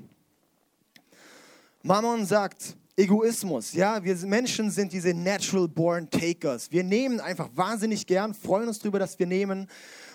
Mammon 1.82 2.26
sagt, 2.26 2.76
Egoismus. 2.98 3.74
Ja, 3.74 4.02
wir 4.02 4.16
Menschen 4.26 4.72
sind 4.72 4.92
diese 4.92 5.14
natural 5.14 5.68
born 5.68 6.10
takers. 6.10 6.72
Wir 6.72 6.82
nehmen 6.82 7.20
einfach 7.20 7.48
wahnsinnig 7.54 8.04
gern, 8.08 8.34
freuen 8.34 8.66
uns 8.66 8.80
darüber, 8.80 8.98
dass 8.98 9.16
wir 9.20 9.26
nehmen 9.26 9.68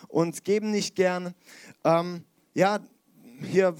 und 0.10 0.44
geben 0.44 0.70
nicht 0.70 0.94
gern. 0.94 1.34
Ähm, 1.86 2.26
ja, 2.54 2.82
hier 3.42 3.74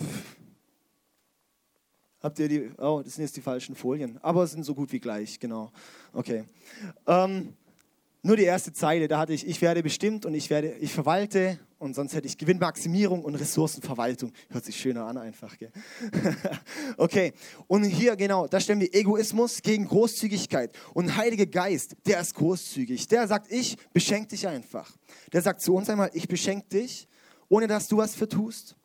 habt 2.22 2.40
ihr 2.40 2.48
die, 2.48 2.72
oh, 2.78 3.02
das 3.04 3.16
sind 3.16 3.26
jetzt 3.26 3.36
die 3.36 3.42
falschen 3.42 3.76
Folien, 3.76 4.18
aber 4.22 4.44
es 4.44 4.52
sind 4.52 4.64
so 4.64 4.74
gut 4.74 4.94
wie 4.94 5.02
gleich, 5.02 5.38
genau. 5.38 5.74
Okay. 6.14 6.46
Ähm, 7.06 7.58
nur 8.22 8.38
die 8.38 8.44
erste 8.44 8.72
Zeile, 8.72 9.10
da 9.10 9.20
hatte 9.20 9.34
ich, 9.34 9.46
ich 9.46 9.62
werde 9.62 9.84
bestimmt 9.84 10.26
und 10.26 10.34
ich 10.34 10.50
werde, 10.50 10.76
ich 10.80 10.94
verwalte 10.94 11.60
und 11.84 11.94
sonst 11.94 12.14
hätte 12.14 12.28
ich 12.28 12.38
Gewinnmaximierung 12.38 13.26
und 13.26 13.36
Ressourcenverwaltung. 13.36 14.32
Hört 14.50 14.64
sich 14.64 14.78
schöner 14.78 15.06
an 15.06 15.18
einfach, 15.18 15.58
gell? 15.58 15.70
okay, 16.98 17.34
und 17.68 17.84
hier 17.84 18.16
genau, 18.16 18.48
da 18.48 18.62
stellen 18.62 18.80
wir 18.80 18.94
Egoismus 18.96 19.62
gegen 19.62 19.86
Großzügigkeit. 19.86 20.72
Und 20.94 21.18
Heiliger 21.18 21.46
Geist, 21.46 21.98
der 22.06 22.22
ist 22.22 22.36
großzügig. 22.36 23.10
Der 23.10 23.28
sagt, 23.28 23.52
ich 23.52 23.78
beschenke 23.92 24.30
dich 24.30 24.48
einfach. 24.48 24.96
Der 25.34 25.42
sagt 25.42 25.60
zu 25.60 25.76
uns 25.76 25.90
einmal, 25.90 26.10
ich 26.14 26.30
beschenke 26.30 26.70
dich, 26.70 27.06
ohne 27.50 27.68
dass 27.68 27.90
du 27.90 27.98
was 27.98 28.16
für 28.16 28.30
tust. 28.30 28.78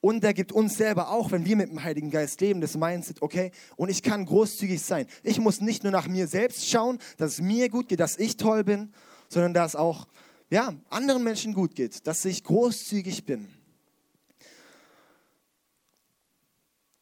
Und 0.00 0.22
er 0.22 0.32
gibt 0.32 0.52
uns 0.52 0.76
selber 0.76 1.10
auch, 1.10 1.32
wenn 1.32 1.44
wir 1.44 1.56
mit 1.56 1.70
dem 1.70 1.82
Heiligen 1.82 2.12
Geist 2.12 2.40
leben, 2.40 2.60
das 2.60 2.76
Mindset, 2.76 3.22
okay, 3.22 3.50
und 3.74 3.88
ich 3.88 4.04
kann 4.04 4.24
großzügig 4.24 4.80
sein. 4.80 5.06
Ich 5.24 5.40
muss 5.40 5.60
nicht 5.60 5.82
nur 5.82 5.90
nach 5.90 6.06
mir 6.06 6.28
selbst 6.28 6.70
schauen, 6.70 6.98
dass 7.16 7.32
es 7.32 7.40
mir 7.40 7.68
gut 7.68 7.88
geht, 7.88 7.98
dass 7.98 8.16
ich 8.16 8.36
toll 8.36 8.62
bin, 8.62 8.92
sondern 9.28 9.52
dass 9.52 9.74
auch 9.74 10.06
ja, 10.50 10.74
anderen 10.90 11.24
Menschen 11.24 11.54
gut 11.54 11.74
geht, 11.74 12.06
dass 12.06 12.24
ich 12.24 12.44
großzügig 12.44 13.24
bin. 13.24 13.48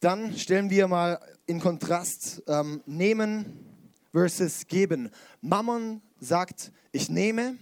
dann 0.05 0.37
stellen 0.37 0.69
wir 0.69 0.87
mal 0.87 1.19
in 1.47 1.59
Kontrast 1.59 2.43
ähm, 2.45 2.79
nehmen 2.85 3.65
versus 4.11 4.67
geben. 4.67 5.09
Mammon 5.41 5.99
sagt, 6.19 6.71
ich 6.91 7.09
nehme. 7.09 7.57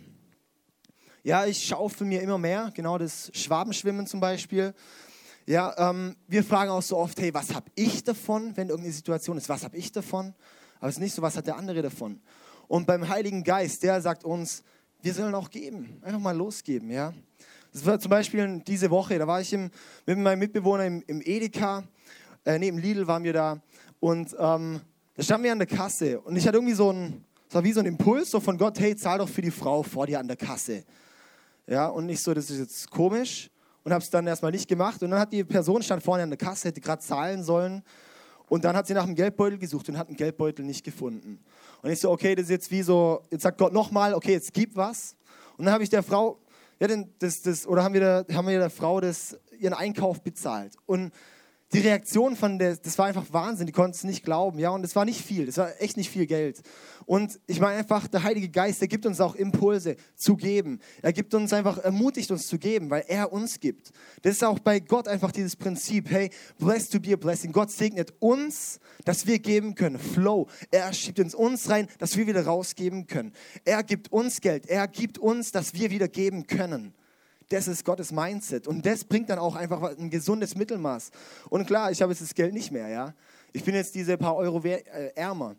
Ja, 1.24 1.46
ich 1.46 1.66
schaufel 1.66 2.06
mir 2.06 2.22
immer 2.22 2.38
mehr, 2.38 2.70
genau 2.74 2.98
das 2.98 3.32
Schwabenschwimmen 3.34 4.08
zum 4.08 4.20
Beispiel. 4.20 4.74
Ja, 5.46 5.74
ähm, 5.90 6.18
wir 6.28 6.44
fragen 6.44 6.70
auch 6.70 6.82
so 6.82 6.98
oft, 6.98 7.18
hey, 7.22 7.34
was 7.34 7.54
habe 7.54 7.72
ich 7.76 8.04
davon, 8.04 8.52
wenn 8.58 8.68
irgendeine 8.68 8.94
Situation 8.94 9.38
ist, 9.38 9.48
was 9.48 9.64
habe 9.64 9.78
ich 9.78 9.94
davon? 9.94 10.34
Aber 10.82 10.90
es 10.90 10.96
ist 10.96 11.02
nicht 11.02 11.16
so, 11.16 11.22
was 11.22 11.38
hat 11.38 11.48
der 11.48 11.56
andere 11.56 11.82
davon? 11.82 12.20
Und 12.68 12.88
beim 12.88 13.08
Heiligen 13.08 13.46
Geist, 13.46 13.84
der 13.84 14.02
sagt 14.02 14.26
uns, 14.26 14.66
wir 15.04 15.14
sollen 15.14 15.36
auch 15.36 15.50
geben, 15.50 16.00
einfach 16.02 16.20
mal 16.20 16.36
losgeben, 16.36 16.90
ja. 16.90 17.14
Das 17.74 17.86
war 17.86 18.00
zum 18.00 18.10
Beispiel 18.10 18.62
diese 18.66 18.90
Woche, 18.90 19.20
da 19.20 19.28
war 19.28 19.42
ich 19.42 19.52
im, 19.52 19.70
mit 20.06 20.18
meinem 20.18 20.40
Mitbewohner 20.40 20.86
im, 20.86 21.04
im 21.08 21.22
Edeka, 21.22 21.84
äh, 22.46 22.58
neben 22.58 22.78
Lidl 22.78 23.06
waren 23.06 23.24
wir 23.26 23.34
da 23.34 23.62
und 24.00 24.34
ähm, 24.40 24.80
da 25.16 25.24
standen 25.24 25.44
wir 25.44 25.52
an 25.52 25.60
der 25.60 25.68
Kasse 25.68 26.22
und 26.22 26.38
ich 26.38 26.48
hatte 26.48 26.58
irgendwie 26.58 26.74
so 26.74 26.90
ein, 26.90 27.26
es 27.50 27.54
war 27.54 27.64
wie 27.66 27.74
so 27.74 27.82
ein 27.82 27.86
Impuls 27.86 28.32
so 28.32 28.40
von 28.40 28.58
Gott, 28.58 28.80
hey, 28.80 28.96
zahl 28.96 29.18
doch 29.18 29.28
für 29.28 29.42
die 29.42 29.52
Frau 29.52 29.84
vor 29.84 30.08
dir 30.08 30.20
an 30.20 30.28
der 30.28 30.38
Kasse. 30.38 30.86
Ja, 31.68 31.88
und 31.88 32.06
nicht 32.06 32.22
so, 32.22 32.34
das 32.34 32.50
ist 32.50 32.60
jetzt 32.60 32.90
komisch 32.90 33.50
und 33.84 33.92
habe 33.92 34.02
es 34.02 34.10
dann 34.10 34.26
erstmal 34.26 34.52
nicht 34.52 34.70
gemacht 34.70 35.04
und 35.04 35.12
dann 35.12 35.20
hat 35.20 35.34
die 35.34 35.44
Person 35.44 35.84
stand 35.84 36.02
vorne 36.02 36.24
an 36.24 36.30
der 36.30 36.38
Kasse, 36.38 36.70
hätte 36.70 36.80
gerade 36.80 37.02
zahlen 37.02 37.44
sollen 37.44 37.84
und 38.54 38.64
dann 38.66 38.76
hat 38.76 38.86
sie 38.86 38.94
nach 38.94 39.06
dem 39.06 39.16
Geldbeutel 39.16 39.58
gesucht 39.58 39.90
und 39.90 39.98
hat 39.98 40.10
den 40.10 40.16
Geldbeutel 40.16 40.64
nicht 40.64 40.84
gefunden. 40.86 41.44
Und 41.82 41.90
ich 41.90 42.00
so, 42.00 42.12
okay, 42.12 42.36
das 42.36 42.44
ist 42.44 42.50
jetzt 42.52 42.70
wie 42.70 42.84
so, 42.84 43.24
jetzt 43.32 43.42
sagt 43.42 43.58
Gott 43.58 43.74
nochmal, 43.74 44.14
okay, 44.14 44.34
jetzt 44.34 44.54
gib 44.54 44.76
was. 44.76 45.16
Und 45.58 45.66
dann 45.66 45.74
habe 45.74 45.84
ich 45.84 45.90
der 45.90 46.04
Frau, 46.04 46.38
ja, 46.80 46.88
das, 47.18 47.42
das, 47.42 47.66
oder 47.66 47.84
haben 47.84 47.96
wir, 47.96 48.24
der, 48.24 48.36
haben 48.36 48.48
wir 48.48 48.60
der 48.60 48.70
Frau 48.70 49.02
das, 49.02 49.40
ihren 49.58 49.74
Einkauf 49.74 50.22
bezahlt. 50.22 50.76
Und 50.86 51.12
die 51.74 51.80
Reaktion 51.80 52.36
von 52.36 52.60
der, 52.60 52.78
das 52.78 52.98
war 53.00 53.08
einfach 53.08 53.26
Wahnsinn, 53.32 53.66
die 53.66 53.72
konnten 53.74 53.96
es 53.96 54.04
nicht 54.04 54.24
glauben, 54.24 54.60
ja, 54.60 54.70
und 54.70 54.86
es 54.86 54.96
war 54.96 55.06
nicht 55.06 55.26
viel, 55.26 55.48
das 55.48 55.58
war 55.58 55.72
echt 55.82 55.98
nicht 55.98 56.10
viel 56.10 56.28
Geld. 56.28 56.62
Und 57.06 57.40
ich 57.48 57.60
meine 57.60 57.80
einfach, 57.80 58.08
der 58.08 58.24
Heilige 58.24 58.50
Geist, 58.50 58.80
der 58.80 58.88
gibt 58.88 59.06
uns 59.06 59.20
auch 59.20 59.36
Impulse 59.36 59.98
zu 60.16 60.36
geben. 60.36 60.80
Er 61.02 61.12
gibt 61.12 61.34
uns 61.34 61.52
einfach, 61.52 61.78
ermutigt 61.80 62.32
uns 62.32 62.48
zu 62.48 62.58
geben, 62.58 62.90
weil 62.90 63.04
er 63.08 63.34
uns 63.34 63.60
gibt. 63.60 63.92
Das 64.22 64.34
ist 64.34 64.44
auch 64.44 64.60
bei 64.60 64.80
Gott 64.80 65.08
einfach 65.08 65.32
dieses 65.32 65.56
Prinzip, 65.56 66.10
hey, 66.10 66.30
blessed 66.60 66.94
to 66.94 67.00
be 67.00 67.14
a 67.14 67.18
blessing. 67.18 67.52
Gott 67.52 67.72
segnet 67.72 68.14
uns, 68.20 68.80
dass 69.04 69.26
wir 69.26 69.40
geben 69.40 69.76
können. 69.76 70.00
Flow. 70.00 70.48
Er 70.72 70.94
schiebt 70.94 71.20
uns 71.20 71.36
uns 71.36 71.70
rein, 71.70 71.88
dass 71.98 72.16
wir 72.16 72.28
wieder 72.28 72.46
rausgeben 72.46 73.08
können. 73.08 73.34
Er 73.66 73.84
gibt 73.84 74.12
uns 74.12 74.40
Geld. 74.40 74.68
Er 74.68 74.88
gibt 74.88 75.18
uns, 75.18 75.52
dass 75.52 75.74
wir 75.74 75.92
wieder 75.92 76.08
geben 76.08 76.48
können. 76.48 76.94
Das 77.50 77.68
ist 77.68 77.86
Gottes 77.86 78.12
Mindset. 78.12 78.68
Und 78.68 78.86
das 78.86 79.04
bringt 79.04 79.30
dann 79.30 79.40
auch 79.40 79.56
einfach 79.56 79.98
ein 79.98 80.10
gesundes 80.10 80.56
Mittelmaß. 80.56 81.12
Und 81.50 81.66
klar, 81.66 81.92
ich 81.92 82.02
habe 82.02 82.12
jetzt 82.12 82.22
das 82.22 82.34
Geld 82.34 82.54
nicht 82.54 82.72
mehr, 82.72 82.88
ja. 82.88 83.14
Ich 83.52 83.64
bin 83.64 83.76
jetzt 83.76 83.94
diese 83.96 84.18
paar 84.18 84.36
Euro 84.36 84.64
äh, 84.64 84.82
ärmer. 85.16 85.56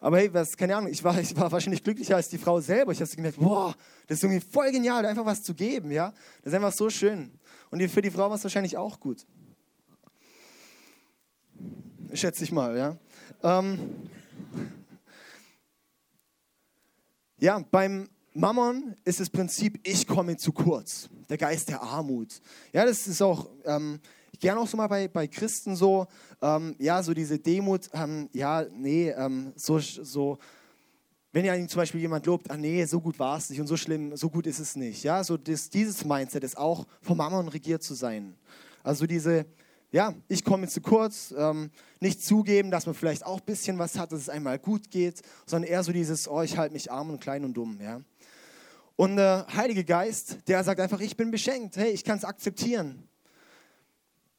Aber 0.00 0.18
hey, 0.18 0.32
was, 0.32 0.56
keine 0.56 0.76
Ahnung, 0.76 0.90
ich 0.90 1.02
war, 1.02 1.18
ich 1.20 1.34
war 1.36 1.50
wahrscheinlich 1.50 1.82
glücklicher 1.82 2.16
als 2.16 2.28
die 2.28 2.38
Frau 2.38 2.60
selber. 2.60 2.92
Ich 2.92 3.00
habe 3.00 3.10
gemerkt, 3.10 3.38
boah, 3.38 3.74
das 4.06 4.18
ist 4.18 4.24
irgendwie 4.24 4.40
voll 4.40 4.70
genial, 4.70 5.06
einfach 5.06 5.24
was 5.24 5.42
zu 5.42 5.54
geben, 5.54 5.90
ja. 5.90 6.12
Das 6.42 6.52
ist 6.52 6.54
einfach 6.54 6.72
so 6.72 6.90
schön. 6.90 7.32
Und 7.70 7.82
für 7.88 8.02
die 8.02 8.10
Frau 8.10 8.28
war 8.28 8.36
es 8.36 8.44
wahrscheinlich 8.44 8.76
auch 8.76 9.00
gut. 9.00 9.26
Schätze 12.12 12.44
ich 12.44 12.52
mal, 12.52 12.76
ja. 12.76 12.96
Ähm, 13.42 13.78
ja, 17.38 17.58
beim 17.70 18.08
Mammon 18.36 18.94
ist 19.04 19.18
das 19.18 19.30
Prinzip, 19.30 19.80
ich 19.82 20.06
komme 20.06 20.36
zu 20.36 20.52
kurz 20.52 21.08
der 21.30 21.38
Geist 21.38 21.70
der 21.70 21.80
Armut. 21.80 22.42
Ja, 22.70 22.84
das 22.84 23.06
ist 23.06 23.22
auch 23.22 23.48
ähm, 23.64 23.98
gerne 24.38 24.60
auch 24.60 24.68
so 24.68 24.76
mal 24.76 24.88
bei, 24.88 25.08
bei 25.08 25.26
Christen 25.26 25.74
so, 25.74 26.06
ähm, 26.42 26.76
ja, 26.78 27.02
so 27.02 27.14
diese 27.14 27.38
Demut, 27.38 27.88
ähm, 27.94 28.28
ja, 28.34 28.66
nee, 28.70 29.08
ähm, 29.08 29.54
so, 29.56 29.78
so, 29.78 30.38
wenn 31.32 31.46
ja 31.46 31.54
zum 31.66 31.78
Beispiel 31.78 32.02
jemand 32.02 32.26
lobt, 32.26 32.50
ah 32.50 32.58
nee, 32.58 32.84
so 32.84 33.00
gut 33.00 33.18
war 33.18 33.38
es 33.38 33.48
nicht 33.48 33.60
und 33.60 33.68
so 33.68 33.76
schlimm, 33.78 34.14
so 34.16 34.28
gut 34.28 34.46
ist 34.46 34.58
es 34.58 34.76
nicht. 34.76 35.02
Ja, 35.02 35.24
so 35.24 35.38
das, 35.38 35.70
dieses 35.70 36.04
Mindset 36.04 36.44
ist 36.44 36.58
auch 36.58 36.86
vom 37.00 37.16
Mammon 37.16 37.48
regiert 37.48 37.82
zu 37.82 37.94
sein. 37.94 38.34
Also 38.82 39.06
diese, 39.06 39.46
ja, 39.92 40.14
ich 40.28 40.44
komme 40.44 40.68
zu 40.68 40.82
kurz, 40.82 41.34
ähm, 41.38 41.70
nicht 42.00 42.22
zugeben, 42.22 42.70
dass 42.70 42.84
man 42.84 42.94
vielleicht 42.94 43.24
auch 43.24 43.38
ein 43.38 43.46
bisschen 43.46 43.78
was 43.78 43.98
hat, 43.98 44.12
dass 44.12 44.20
es 44.20 44.28
einmal 44.28 44.58
gut 44.58 44.90
geht, 44.90 45.22
sondern 45.46 45.70
eher 45.70 45.82
so 45.82 45.92
dieses, 45.92 46.28
oh, 46.28 46.42
ich 46.42 46.58
halte 46.58 46.74
mich 46.74 46.92
arm 46.92 47.08
und 47.08 47.20
klein 47.20 47.44
und 47.46 47.54
dumm, 47.54 47.78
ja. 47.80 48.02
Und 48.96 49.16
der 49.16 49.46
Heilige 49.54 49.84
Geist, 49.84 50.38
der 50.48 50.64
sagt 50.64 50.80
einfach, 50.80 51.00
ich 51.00 51.16
bin 51.16 51.30
beschenkt. 51.30 51.76
Hey, 51.76 51.90
ich 51.90 52.02
kann 52.02 52.16
es 52.16 52.24
akzeptieren. 52.24 53.06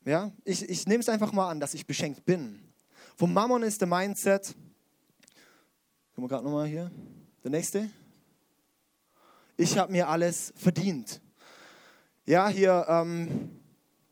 Ja, 0.04 0.32
ich, 0.44 0.68
ich 0.68 0.88
nehme 0.88 1.02
es 1.02 1.10
einfach 1.10 1.32
mal 1.32 1.50
an, 1.50 1.60
dass 1.60 1.74
ich 1.74 1.86
beschenkt 1.86 2.26
bin. 2.26 2.60
Vom 3.16 3.34
Mammon 3.34 3.62
ist 3.62 3.82
der 3.82 3.88
Mindset, 3.88 4.56
gucken 6.16 6.24
wir 6.24 6.28
gerade 6.28 6.44
nochmal 6.46 6.68
hier, 6.68 6.90
der 7.44 7.52
nächste. 7.52 7.90
Ich 9.58 9.78
habe 9.78 9.92
mir 9.92 10.08
alles 10.08 10.54
verdient. 10.56 11.20
Ja, 12.26 12.48
hier, 12.48 12.86
ähm, 12.88 13.60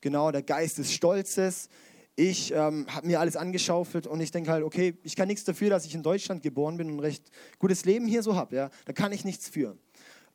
genau, 0.02 0.32
der 0.32 0.44
Geist 0.44 0.78
des 0.78 0.94
Stolzes. 0.94 1.70
Ich 2.16 2.52
ähm, 2.52 2.88
habe 2.90 3.08
mir 3.08 3.20
alles 3.20 3.36
angeschaufelt 3.36 4.06
und 4.08 4.20
ich 4.22 4.32
denke 4.32 4.52
halt, 4.52 4.64
okay, 4.64 4.98
ich 5.04 5.16
kann 5.16 5.28
nichts 5.28 5.44
dafür, 5.44 5.70
dass 5.70 5.86
ich 5.86 5.96
in 5.96 6.04
Deutschland 6.04 6.44
geboren 6.44 6.78
bin 6.78 6.90
und 6.90 6.98
ein 6.98 7.00
recht 7.00 7.30
gutes 7.58 7.86
Leben 7.86 8.06
hier 8.06 8.22
so 8.22 8.36
habe. 8.36 8.56
Ja? 8.56 8.70
Da 8.86 8.94
kann 8.94 9.12
ich 9.12 9.24
nichts 9.24 9.48
für. 9.50 9.78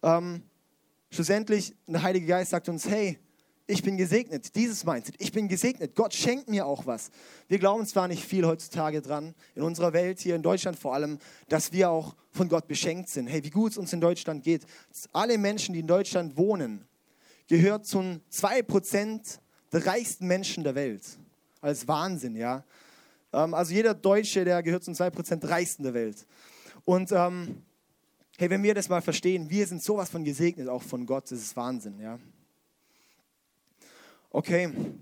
Ähm, 0.02 0.42
schlussendlich, 1.10 1.74
der 1.86 2.02
Heilige 2.02 2.26
Geist 2.26 2.50
sagt 2.50 2.68
uns, 2.68 2.88
hey, 2.88 3.18
ich 3.70 3.82
bin 3.82 3.96
gesegnet, 3.96 4.54
dieses 4.56 4.84
Mindset, 4.84 5.14
ich 5.18 5.30
bin 5.30 5.46
gesegnet, 5.46 5.94
Gott 5.94 6.12
schenkt 6.12 6.48
mir 6.48 6.66
auch 6.66 6.86
was. 6.86 7.10
Wir 7.46 7.58
glauben 7.58 7.86
zwar 7.86 8.08
nicht 8.08 8.24
viel 8.24 8.44
heutzutage 8.44 9.00
dran, 9.00 9.34
in 9.54 9.62
unserer 9.62 9.92
Welt, 9.92 10.18
hier 10.18 10.34
in 10.34 10.42
Deutschland 10.42 10.78
vor 10.78 10.94
allem, 10.94 11.18
dass 11.48 11.72
wir 11.72 11.90
auch 11.90 12.16
von 12.32 12.48
Gott 12.48 12.66
beschenkt 12.66 13.08
sind. 13.08 13.28
Hey, 13.28 13.44
wie 13.44 13.50
gut 13.50 13.72
es 13.72 13.78
uns 13.78 13.92
in 13.92 14.00
Deutschland 14.00 14.42
geht. 14.42 14.66
Alle 15.12 15.38
Menschen, 15.38 15.72
die 15.72 15.80
in 15.80 15.86
Deutschland 15.86 16.36
wohnen, 16.36 16.84
gehört 17.48 17.86
zu 17.86 18.20
2% 18.32 19.38
der 19.72 19.86
reichsten 19.86 20.26
Menschen 20.26 20.64
der 20.64 20.74
Welt. 20.74 21.02
Als 21.60 21.86
Wahnsinn, 21.86 22.34
ja. 22.36 22.64
Ähm, 23.32 23.54
also 23.54 23.72
jeder 23.72 23.94
Deutsche, 23.94 24.44
der 24.44 24.62
gehört 24.62 24.82
zu 24.84 24.90
2% 24.90 25.48
reichsten 25.48 25.84
der 25.84 25.94
Welt. 25.94 26.26
Und 26.84 27.12
ähm, 27.12 27.62
Hey, 28.40 28.48
wenn 28.48 28.62
wir 28.62 28.72
das 28.72 28.88
mal 28.88 29.02
verstehen, 29.02 29.50
wir 29.50 29.66
sind 29.66 29.82
sowas 29.82 30.08
von 30.08 30.24
gesegnet, 30.24 30.66
auch 30.66 30.82
von 30.82 31.04
Gott, 31.04 31.24
das 31.24 31.40
ist 31.40 31.54
Wahnsinn, 31.56 32.00
ja. 32.00 32.18
Okay. 34.30 34.64
Und 34.64 34.98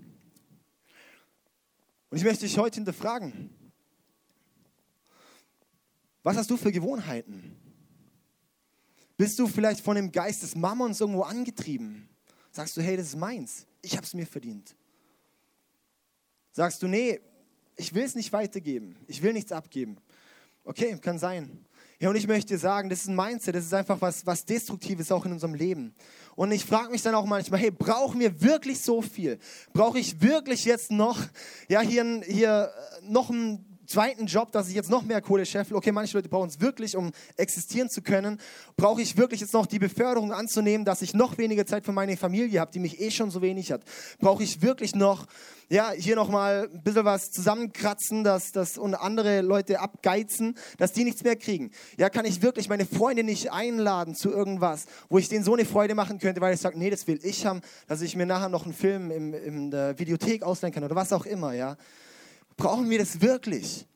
ich 2.17 2.23
möchte 2.25 2.45
dich 2.45 2.57
heute 2.57 2.75
hinterfragen. 2.75 3.49
Was 6.21 6.35
hast 6.35 6.51
du 6.51 6.57
für 6.57 6.69
Gewohnheiten? 6.69 7.55
Bist 9.15 9.39
du 9.39 9.47
vielleicht 9.47 9.79
von 9.79 9.95
dem 9.95 10.11
Geist 10.11 10.43
des 10.43 10.57
Mammons 10.57 10.99
irgendwo 10.99 11.21
angetrieben? 11.21 12.09
Sagst 12.51 12.75
du, 12.75 12.81
hey, 12.81 12.97
das 12.97 13.07
ist 13.07 13.15
meins, 13.15 13.65
ich 13.81 13.95
habe 13.95 14.05
es 14.05 14.13
mir 14.13 14.27
verdient. 14.27 14.75
Sagst 16.51 16.83
du, 16.83 16.89
nee, 16.89 17.21
ich 17.77 17.93
will 17.93 18.03
es 18.03 18.15
nicht 18.15 18.33
weitergeben, 18.33 18.97
ich 19.07 19.21
will 19.21 19.31
nichts 19.31 19.53
abgeben. 19.53 19.95
Okay, 20.65 20.97
kann 20.97 21.17
sein. 21.17 21.65
Ja, 22.01 22.09
und 22.09 22.15
ich 22.15 22.27
möchte 22.27 22.57
sagen, 22.57 22.89
das 22.89 23.01
ist 23.01 23.07
ein 23.09 23.15
Mindset, 23.15 23.55
das 23.55 23.65
ist 23.65 23.73
einfach 23.73 23.99
was, 23.99 24.25
was 24.25 24.45
Destruktives 24.45 25.11
auch 25.11 25.25
in 25.25 25.33
unserem 25.33 25.53
Leben. 25.53 25.93
Und 26.37 26.53
ich 26.53 26.63
frage 26.63 26.91
mich 26.91 27.01
dann 27.01 27.13
auch 27.13 27.25
manchmal, 27.25 27.59
hey, 27.59 27.71
brauchen 27.71 28.21
wir 28.21 28.41
wirklich 28.41 28.79
so 28.79 29.01
viel? 29.01 29.37
Brauche 29.73 29.99
ich 29.99 30.21
wirklich 30.21 30.63
jetzt 30.63 30.91
noch, 30.91 31.19
ja, 31.67 31.81
hier, 31.81 32.21
hier 32.25 32.71
äh, 32.73 33.05
noch 33.05 33.29
ein 33.29 33.65
zweiten 33.89 34.27
Job, 34.27 34.51
dass 34.51 34.69
ich 34.69 34.75
jetzt 34.75 34.89
noch 34.89 35.03
mehr 35.03 35.21
Kohle 35.21 35.45
scheffel. 35.45 35.75
Okay, 35.75 35.91
manche 35.91 36.15
Leute 36.15 36.29
brauchen 36.29 36.49
es 36.49 36.61
wirklich, 36.61 36.95
um 36.95 37.11
existieren 37.37 37.89
zu 37.89 38.01
können. 38.01 38.39
Brauche 38.77 39.01
ich 39.01 39.17
wirklich 39.17 39.41
jetzt 39.41 39.53
noch 39.53 39.65
die 39.65 39.79
Beförderung 39.79 40.31
anzunehmen, 40.31 40.85
dass 40.85 41.01
ich 41.01 41.13
noch 41.13 41.37
weniger 41.37 41.65
Zeit 41.65 41.85
für 41.85 41.91
meine 41.91 42.15
Familie 42.15 42.59
habe, 42.59 42.71
die 42.71 42.79
mich 42.79 43.01
eh 43.01 43.11
schon 43.11 43.31
so 43.31 43.41
wenig 43.41 43.71
hat? 43.71 43.81
Brauche 44.19 44.43
ich 44.43 44.61
wirklich 44.61 44.95
noch, 44.95 45.25
ja, 45.69 45.91
hier 45.91 46.15
nochmal 46.15 46.69
ein 46.71 46.83
bisschen 46.83 47.05
was 47.05 47.31
zusammenkratzen, 47.31 48.23
dass, 48.23 48.51
dass 48.51 48.77
und 48.77 48.93
andere 48.93 49.41
Leute 49.41 49.79
abgeizen, 49.79 50.55
dass 50.77 50.93
die 50.93 51.03
nichts 51.03 51.23
mehr 51.23 51.35
kriegen? 51.35 51.71
Ja, 51.97 52.09
kann 52.09 52.25
ich 52.25 52.41
wirklich 52.41 52.69
meine 52.69 52.85
Freunde 52.85 53.23
nicht 53.23 53.51
einladen 53.51 54.13
zu 54.13 54.29
irgendwas, 54.29 54.85
wo 55.09 55.17
ich 55.17 55.29
denen 55.29 55.43
so 55.43 55.53
eine 55.53 55.65
Freude 55.65 55.95
machen 55.95 56.19
könnte, 56.19 56.41
weil 56.41 56.53
ich 56.53 56.61
sage, 56.61 56.77
nee, 56.77 56.91
das 56.91 57.07
will 57.07 57.19
ich 57.23 57.45
haben, 57.45 57.61
dass 57.87 58.01
ich 58.01 58.15
mir 58.15 58.27
nachher 58.27 58.49
noch 58.49 58.65
einen 58.65 58.73
Film 58.73 59.09
im, 59.09 59.33
in 59.33 59.71
der 59.71 59.97
Videothek 59.97 60.43
ausleihen 60.43 60.73
kann 60.73 60.83
oder 60.83 60.95
was 60.95 61.11
auch 61.11 61.25
immer, 61.25 61.53
ja? 61.53 61.75
Brauchen 62.59 62.89
wir 62.89 62.99
das 62.99 63.21
wirklich? 63.21 63.87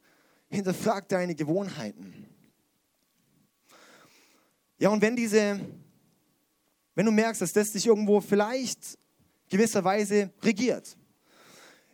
Hinterfrag 0.47 1.09
deine 1.09 1.35
Gewohnheiten. 1.35 2.29
Ja, 4.77 4.87
und 4.87 5.01
wenn 5.01 5.17
diese, 5.17 5.59
wenn 6.95 7.05
du 7.05 7.11
merkst, 7.11 7.41
dass 7.41 7.51
das 7.51 7.73
dich 7.73 7.85
irgendwo 7.85 8.21
vielleicht 8.21 8.97
gewisserweise 9.49 10.31
regiert, 10.41 10.95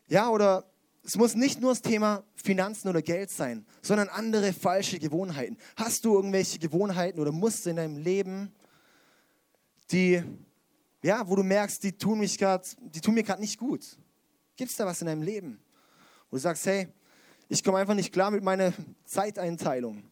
ja, 0.10 0.30
oder 0.30 0.72
es 1.04 1.16
muss 1.16 1.34
nicht 1.34 1.60
nur 1.60 1.72
das 1.72 1.82
Thema 1.82 2.24
Finanzen 2.36 2.88
oder 2.88 3.02
Geld 3.02 3.32
sein, 3.32 3.66
sondern 3.82 4.08
andere 4.08 4.54
falsche 4.54 5.00
Gewohnheiten. 5.00 5.58
Hast 5.76 6.06
du 6.06 6.14
irgendwelche 6.14 6.60
Gewohnheiten 6.60 7.20
oder 7.20 7.32
Muster 7.32 7.72
in 7.72 7.78
deinem 7.78 7.98
Leben, 7.98 8.54
die, 9.90 10.22
ja, 11.02 11.28
wo 11.28 11.36
du 11.36 11.42
merkst, 11.42 11.84
die 11.84 11.94
tun, 11.94 12.20
mich 12.20 12.38
grad, 12.38 12.78
die 12.80 13.02
tun 13.02 13.16
mir 13.16 13.24
gerade 13.24 13.42
nicht 13.42 13.58
gut? 13.58 13.98
Gibt 14.56 14.70
es 14.70 14.78
da 14.78 14.86
was 14.86 15.02
in 15.02 15.08
deinem 15.08 15.24
Leben? 15.24 15.60
Wo 16.30 16.38
du 16.38 16.42
sagst, 16.42 16.66
hey, 16.66 16.88
ich 17.48 17.64
komme 17.64 17.80
einfach 17.80 17.96
nicht 17.96 18.14
klar 18.14 18.30
mit 18.32 18.44
meiner 18.44 18.74
Zeiteinteilung. 19.06 20.04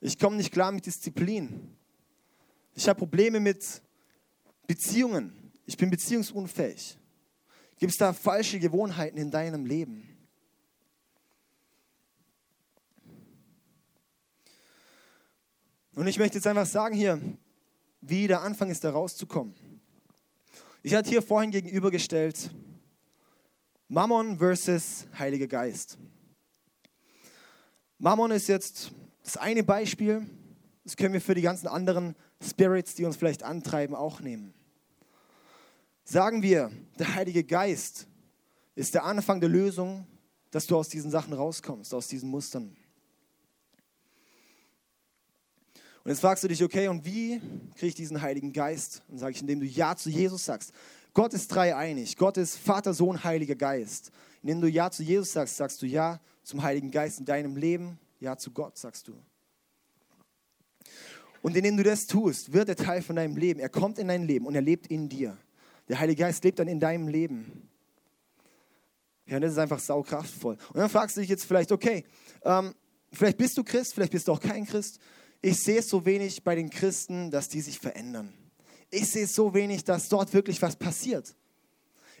Ich 0.00 0.18
komme 0.18 0.36
nicht 0.36 0.52
klar 0.52 0.70
mit 0.72 0.86
Disziplin. 0.86 1.76
Ich 2.74 2.88
habe 2.88 2.98
Probleme 2.98 3.40
mit 3.40 3.82
Beziehungen. 4.66 5.52
Ich 5.66 5.76
bin 5.76 5.90
beziehungsunfähig. 5.90 6.98
Gibt 7.78 7.92
es 7.92 7.98
da 7.98 8.12
falsche 8.12 8.58
Gewohnheiten 8.58 9.18
in 9.18 9.30
deinem 9.30 9.66
Leben? 9.66 10.08
Und 15.94 16.06
ich 16.06 16.18
möchte 16.18 16.38
jetzt 16.38 16.46
einfach 16.46 16.66
sagen 16.66 16.94
hier, 16.94 17.20
wie 18.00 18.26
der 18.26 18.40
Anfang 18.42 18.70
ist, 18.70 18.82
da 18.84 18.90
rauszukommen. 18.90 19.54
Ich 20.82 20.94
hatte 20.94 21.10
hier 21.10 21.22
vorhin 21.22 21.50
gegenübergestellt 21.50 22.50
Mammon 23.92 24.38
versus 24.38 25.06
Heiliger 25.18 25.46
Geist. 25.46 25.98
Mammon 27.98 28.30
ist 28.30 28.48
jetzt 28.48 28.90
das 29.22 29.36
eine 29.36 29.62
Beispiel, 29.62 30.26
das 30.82 30.96
können 30.96 31.12
wir 31.12 31.20
für 31.20 31.34
die 31.34 31.42
ganzen 31.42 31.66
anderen 31.66 32.16
Spirits, 32.42 32.94
die 32.94 33.04
uns 33.04 33.16
vielleicht 33.16 33.42
antreiben, 33.42 33.94
auch 33.94 34.20
nehmen. 34.20 34.54
Sagen 36.04 36.42
wir, 36.42 36.72
der 36.98 37.14
Heilige 37.16 37.44
Geist 37.44 38.06
ist 38.76 38.94
der 38.94 39.04
Anfang 39.04 39.40
der 39.40 39.50
Lösung, 39.50 40.06
dass 40.50 40.66
du 40.66 40.78
aus 40.78 40.88
diesen 40.88 41.10
Sachen 41.10 41.34
rauskommst, 41.34 41.92
aus 41.92 42.08
diesen 42.08 42.30
Mustern. 42.30 42.74
Und 46.02 46.10
jetzt 46.10 46.20
fragst 46.20 46.42
du 46.42 46.48
dich, 46.48 46.64
okay, 46.64 46.88
und 46.88 47.04
wie 47.04 47.42
kriege 47.74 47.88
ich 47.88 47.94
diesen 47.94 48.22
Heiligen 48.22 48.54
Geist? 48.54 49.02
Und 49.08 49.18
sage 49.18 49.32
ich, 49.32 49.42
indem 49.42 49.60
du 49.60 49.66
Ja 49.66 49.94
zu 49.96 50.08
Jesus 50.08 50.46
sagst. 50.46 50.72
Gott 51.14 51.34
ist 51.34 51.48
dreieinig. 51.48 52.16
Gott 52.16 52.36
ist 52.36 52.56
Vater, 52.56 52.94
Sohn, 52.94 53.22
Heiliger 53.22 53.54
Geist. 53.54 54.10
Indem 54.42 54.60
du 54.60 54.68
Ja 54.68 54.90
zu 54.90 55.02
Jesus 55.02 55.32
sagst, 55.32 55.56
sagst 55.56 55.82
du 55.82 55.86
Ja 55.86 56.20
zum 56.42 56.62
Heiligen 56.62 56.90
Geist 56.90 57.20
in 57.20 57.24
deinem 57.24 57.56
Leben. 57.56 57.98
Ja 58.18 58.36
zu 58.36 58.50
Gott, 58.50 58.78
sagst 58.78 59.08
du. 59.08 59.14
Und 61.42 61.56
indem 61.56 61.76
du 61.76 61.82
das 61.82 62.06
tust, 62.06 62.52
wird 62.52 62.68
er 62.68 62.76
Teil 62.76 63.02
von 63.02 63.16
deinem 63.16 63.36
Leben. 63.36 63.60
Er 63.60 63.68
kommt 63.68 63.98
in 63.98 64.08
dein 64.08 64.22
Leben 64.22 64.46
und 64.46 64.54
er 64.54 64.62
lebt 64.62 64.86
in 64.86 65.08
dir. 65.08 65.36
Der 65.88 65.98
Heilige 65.98 66.22
Geist 66.22 66.44
lebt 66.44 66.58
dann 66.58 66.68
in 66.68 66.80
deinem 66.80 67.08
Leben. 67.08 67.68
Ja, 69.26 69.36
und 69.36 69.42
das 69.42 69.52
ist 69.52 69.58
einfach 69.58 69.80
saukraftvoll. 69.80 70.56
Und 70.68 70.76
dann 70.76 70.88
fragst 70.88 71.16
du 71.16 71.20
dich 71.20 71.30
jetzt 71.30 71.44
vielleicht, 71.44 71.72
okay, 71.72 72.04
ähm, 72.44 72.74
vielleicht 73.12 73.38
bist 73.38 73.58
du 73.58 73.64
Christ, 73.64 73.94
vielleicht 73.94 74.12
bist 74.12 74.28
du 74.28 74.32
auch 74.32 74.40
kein 74.40 74.66
Christ. 74.66 74.98
Ich 75.40 75.58
sehe 75.58 75.80
es 75.80 75.88
so 75.88 76.04
wenig 76.04 76.44
bei 76.44 76.54
den 76.54 76.70
Christen, 76.70 77.30
dass 77.30 77.48
die 77.48 77.60
sich 77.60 77.78
verändern. 77.78 78.32
Ich 78.94 79.08
sehe 79.08 79.26
so 79.26 79.54
wenig, 79.54 79.84
dass 79.84 80.10
dort 80.10 80.32
wirklich 80.34 80.60
was 80.60 80.76
passiert. 80.76 81.34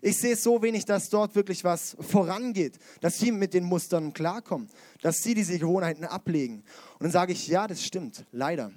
Ich 0.00 0.16
sehe 0.16 0.34
so 0.34 0.62
wenig, 0.62 0.86
dass 0.86 1.10
dort 1.10 1.36
wirklich 1.36 1.62
was 1.62 1.96
vorangeht, 2.00 2.78
dass 3.02 3.18
sie 3.18 3.30
mit 3.30 3.52
den 3.52 3.62
Mustern 3.62 4.14
klarkommen, 4.14 4.68
dass 5.02 5.22
sie 5.22 5.34
diese 5.34 5.58
Gewohnheiten 5.58 6.04
ablegen. 6.04 6.64
Und 6.94 7.02
dann 7.02 7.10
sage 7.10 7.34
ich, 7.34 7.46
ja, 7.46 7.68
das 7.68 7.84
stimmt, 7.84 8.24
leider. 8.32 8.72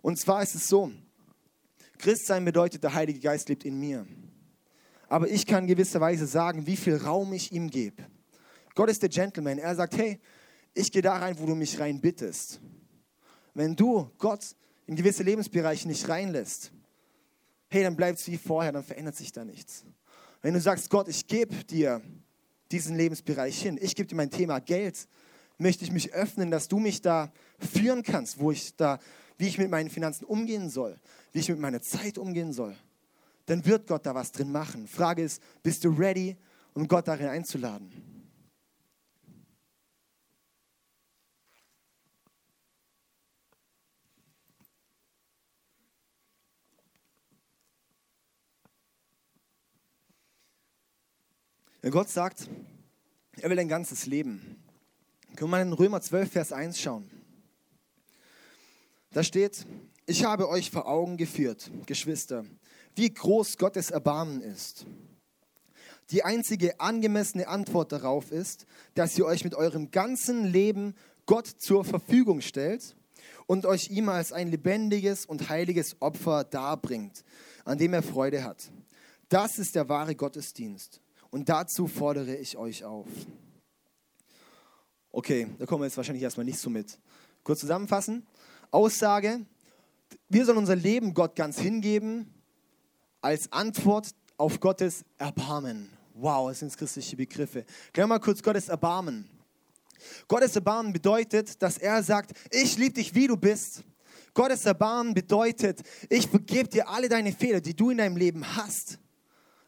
Und 0.00 0.18
zwar 0.18 0.42
ist 0.42 0.54
es 0.54 0.66
so, 0.66 0.90
Christsein 1.98 2.44
bedeutet, 2.44 2.82
der 2.82 2.94
Heilige 2.94 3.20
Geist 3.20 3.50
lebt 3.50 3.66
in 3.66 3.78
mir. 3.78 4.06
Aber 5.08 5.28
ich 5.28 5.46
kann 5.46 5.66
gewisserweise 5.66 6.26
sagen, 6.26 6.66
wie 6.66 6.76
viel 6.76 6.96
Raum 6.96 7.34
ich 7.34 7.52
ihm 7.52 7.68
gebe. 7.68 8.02
Gott 8.74 8.88
ist 8.88 9.02
der 9.02 9.10
Gentleman. 9.10 9.58
Er 9.58 9.74
sagt, 9.74 9.96
hey, 9.98 10.18
ich 10.72 10.90
gehe 10.90 11.02
da 11.02 11.18
rein, 11.18 11.38
wo 11.38 11.44
du 11.44 11.54
mich 11.54 11.78
rein 11.78 12.00
bittest. 12.00 12.60
Wenn 13.52 13.76
du 13.76 14.10
Gott 14.16 14.56
in 14.86 14.96
gewisse 14.96 15.22
Lebensbereiche 15.22 15.86
nicht 15.86 16.08
reinlässt, 16.08 16.72
hey, 17.76 17.84
dann 17.84 17.94
bleibt 17.96 18.18
es 18.18 18.26
wie 18.28 18.38
vorher, 18.38 18.72
dann 18.72 18.82
verändert 18.82 19.16
sich 19.16 19.32
da 19.32 19.44
nichts. 19.44 19.84
Wenn 20.40 20.54
du 20.54 20.60
sagst, 20.60 20.88
Gott, 20.88 21.08
ich 21.08 21.26
gebe 21.26 21.54
dir 21.64 22.00
diesen 22.70 22.96
Lebensbereich 22.96 23.60
hin, 23.60 23.78
ich 23.80 23.94
gebe 23.94 24.08
dir 24.08 24.14
mein 24.14 24.30
Thema 24.30 24.60
Geld, 24.60 25.06
möchte 25.58 25.84
ich 25.84 25.92
mich 25.92 26.12
öffnen, 26.14 26.50
dass 26.50 26.68
du 26.68 26.78
mich 26.78 27.02
da 27.02 27.30
führen 27.58 28.02
kannst, 28.02 28.38
wo 28.38 28.50
ich 28.50 28.74
da, 28.76 28.98
wie 29.36 29.46
ich 29.46 29.58
mit 29.58 29.70
meinen 29.70 29.90
Finanzen 29.90 30.24
umgehen 30.24 30.70
soll, 30.70 30.98
wie 31.32 31.40
ich 31.40 31.50
mit 31.50 31.58
meiner 31.58 31.82
Zeit 31.82 32.16
umgehen 32.16 32.54
soll, 32.54 32.74
dann 33.44 33.64
wird 33.66 33.86
Gott 33.86 34.06
da 34.06 34.14
was 34.14 34.32
drin 34.32 34.50
machen. 34.50 34.88
Frage 34.88 35.22
ist, 35.22 35.42
bist 35.62 35.84
du 35.84 35.90
ready, 35.90 36.34
um 36.72 36.88
Gott 36.88 37.06
darin 37.06 37.28
einzuladen? 37.28 38.15
Gott 51.90 52.08
sagt, 52.08 52.48
er 53.40 53.48
will 53.48 53.56
dein 53.56 53.68
ganzes 53.68 54.06
Leben, 54.06 54.56
können 55.36 55.50
wir 55.50 55.58
mal 55.58 55.62
in 55.62 55.72
Römer 55.72 56.00
12, 56.00 56.32
Vers 56.32 56.52
1 56.52 56.80
schauen. 56.80 57.10
Da 59.12 59.22
steht, 59.22 59.66
ich 60.06 60.24
habe 60.24 60.48
euch 60.48 60.70
vor 60.70 60.86
Augen 60.86 61.16
geführt, 61.16 61.70
Geschwister, 61.86 62.44
wie 62.94 63.12
groß 63.12 63.58
Gottes 63.58 63.90
Erbarmen 63.90 64.40
ist. 64.40 64.86
Die 66.10 66.22
einzige 66.22 66.80
angemessene 66.80 67.48
Antwort 67.48 67.92
darauf 67.92 68.30
ist, 68.30 68.66
dass 68.94 69.16
ihr 69.18 69.26
euch 69.26 69.44
mit 69.44 69.54
eurem 69.54 69.90
ganzen 69.90 70.44
Leben 70.44 70.94
Gott 71.26 71.46
zur 71.46 71.84
Verfügung 71.84 72.40
stellt 72.40 72.96
und 73.46 73.66
euch 73.66 73.90
ihm 73.90 74.08
als 74.08 74.32
ein 74.32 74.48
lebendiges 74.48 75.26
und 75.26 75.48
heiliges 75.48 76.00
Opfer 76.00 76.44
darbringt, 76.44 77.24
an 77.64 77.78
dem 77.78 77.92
er 77.92 78.02
Freude 78.02 78.44
hat. 78.44 78.70
Das 79.28 79.58
ist 79.58 79.74
der 79.74 79.88
wahre 79.88 80.14
Gottesdienst. 80.14 81.00
Und 81.36 81.50
dazu 81.50 81.86
fordere 81.86 82.34
ich 82.34 82.56
euch 82.56 82.82
auf. 82.82 83.06
Okay, 85.10 85.46
da 85.58 85.66
kommen 85.66 85.82
wir 85.82 85.86
jetzt 85.86 85.98
wahrscheinlich 85.98 86.22
erstmal 86.22 86.46
nicht 86.46 86.58
so 86.58 86.70
mit. 86.70 86.98
Kurz 87.44 87.60
zusammenfassen. 87.60 88.26
Aussage, 88.70 89.44
wir 90.30 90.46
sollen 90.46 90.56
unser 90.56 90.76
Leben 90.76 91.12
Gott 91.12 91.36
ganz 91.36 91.58
hingeben 91.58 92.32
als 93.20 93.52
Antwort 93.52 94.14
auf 94.38 94.60
Gottes 94.60 95.04
Erbarmen. 95.18 95.90
Wow, 96.14 96.48
das 96.48 96.60
sind 96.60 96.74
christliche 96.74 97.18
Begriffe. 97.18 97.66
Klären 97.92 98.08
mal 98.08 98.18
kurz 98.18 98.42
Gottes 98.42 98.70
Erbarmen. 98.70 99.28
Gottes 100.28 100.56
Erbarmen 100.56 100.94
bedeutet, 100.94 101.60
dass 101.60 101.76
er 101.76 102.02
sagt, 102.02 102.32
ich 102.50 102.78
liebe 102.78 102.94
dich, 102.94 103.14
wie 103.14 103.26
du 103.26 103.36
bist. 103.36 103.84
Gottes 104.32 104.64
Erbarmen 104.64 105.12
bedeutet, 105.12 105.82
ich 106.08 106.28
vergebe 106.28 106.70
dir 106.70 106.88
alle 106.88 107.10
deine 107.10 107.32
Fehler, 107.32 107.60
die 107.60 107.76
du 107.76 107.90
in 107.90 107.98
deinem 107.98 108.16
Leben 108.16 108.56
hast. 108.56 108.98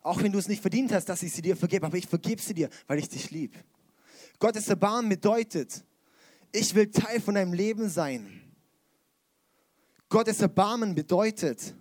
Auch 0.09 0.23
wenn 0.23 0.33
du 0.33 0.38
es 0.38 0.49
nicht 0.49 0.62
verdient 0.62 0.90
hast, 0.92 1.05
dass 1.11 1.23
ich 1.23 1.35
sie 1.35 1.42
dir 1.42 1.55
vergebe, 1.55 1.85
aber 1.85 1.99
ich 1.99 2.07
vergebe 2.07 2.40
sie 2.40 2.55
dir, 2.55 2.71
weil 2.87 2.99
ich 2.99 3.11
dich 3.11 3.31
liebe. 3.31 3.59
Gottes 4.38 4.66
Erbarmen 4.68 5.11
bedeutet, 5.11 5.85
ich 6.51 6.75
will 6.75 6.90
Teil 6.90 7.21
von 7.21 7.35
deinem 7.35 7.53
Leben 7.53 7.90
sein. 7.90 8.40
Gottes 10.09 10.40
Erbarmen 10.40 10.94
bedeutet, 10.94 11.75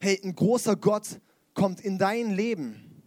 hey, 0.00 0.18
ein 0.24 0.34
großer 0.34 0.74
Gott 0.76 1.20
kommt 1.52 1.82
in 1.82 1.98
dein 1.98 2.30
Leben. 2.30 3.02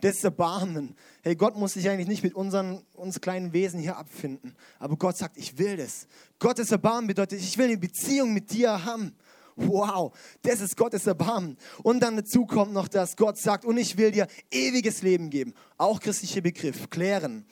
Das 0.00 0.24
Erbarmen. 0.24 0.96
Hey, 1.22 1.36
Gott 1.36 1.56
muss 1.56 1.74
sich 1.74 1.88
eigentlich 1.88 2.08
nicht 2.08 2.24
mit 2.24 2.34
unseren, 2.34 2.84
uns 2.94 3.20
kleinen 3.20 3.52
Wesen 3.52 3.78
hier 3.78 3.96
abfinden. 3.96 4.56
Aber 4.80 4.96
Gott 4.96 5.16
sagt, 5.16 5.36
ich 5.36 5.56
will 5.58 5.76
das. 5.76 6.08
Gottes 6.40 6.72
Erbarmen 6.72 7.06
bedeutet, 7.06 7.38
ich 7.38 7.56
will 7.56 7.66
eine 7.66 7.78
Beziehung 7.78 8.34
mit 8.34 8.50
dir 8.50 8.84
haben. 8.84 9.14
Wow, 9.56 10.16
das 10.42 10.60
ist 10.60 10.76
Gottes 10.76 11.06
Erbarmen. 11.06 11.56
Und 11.82 12.00
dann 12.00 12.16
dazu 12.16 12.44
kommt 12.44 12.72
noch, 12.72 12.88
dass 12.88 13.16
Gott 13.16 13.38
sagt, 13.38 13.64
und 13.64 13.76
ich 13.76 13.96
will 13.96 14.10
dir 14.10 14.26
ewiges 14.50 15.02
Leben 15.02 15.30
geben. 15.30 15.54
Auch 15.76 16.00
christlicher 16.00 16.40
Begriff, 16.40 16.90
klären. 16.90 17.46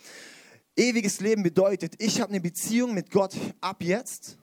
Ewiges 0.76 1.20
Leben 1.20 1.42
bedeutet, 1.42 1.94
ich 1.98 2.20
habe 2.20 2.30
eine 2.30 2.40
Beziehung 2.40 2.94
mit 2.94 3.10
Gott 3.10 3.36
ab 3.60 3.82
jetzt 3.82 4.38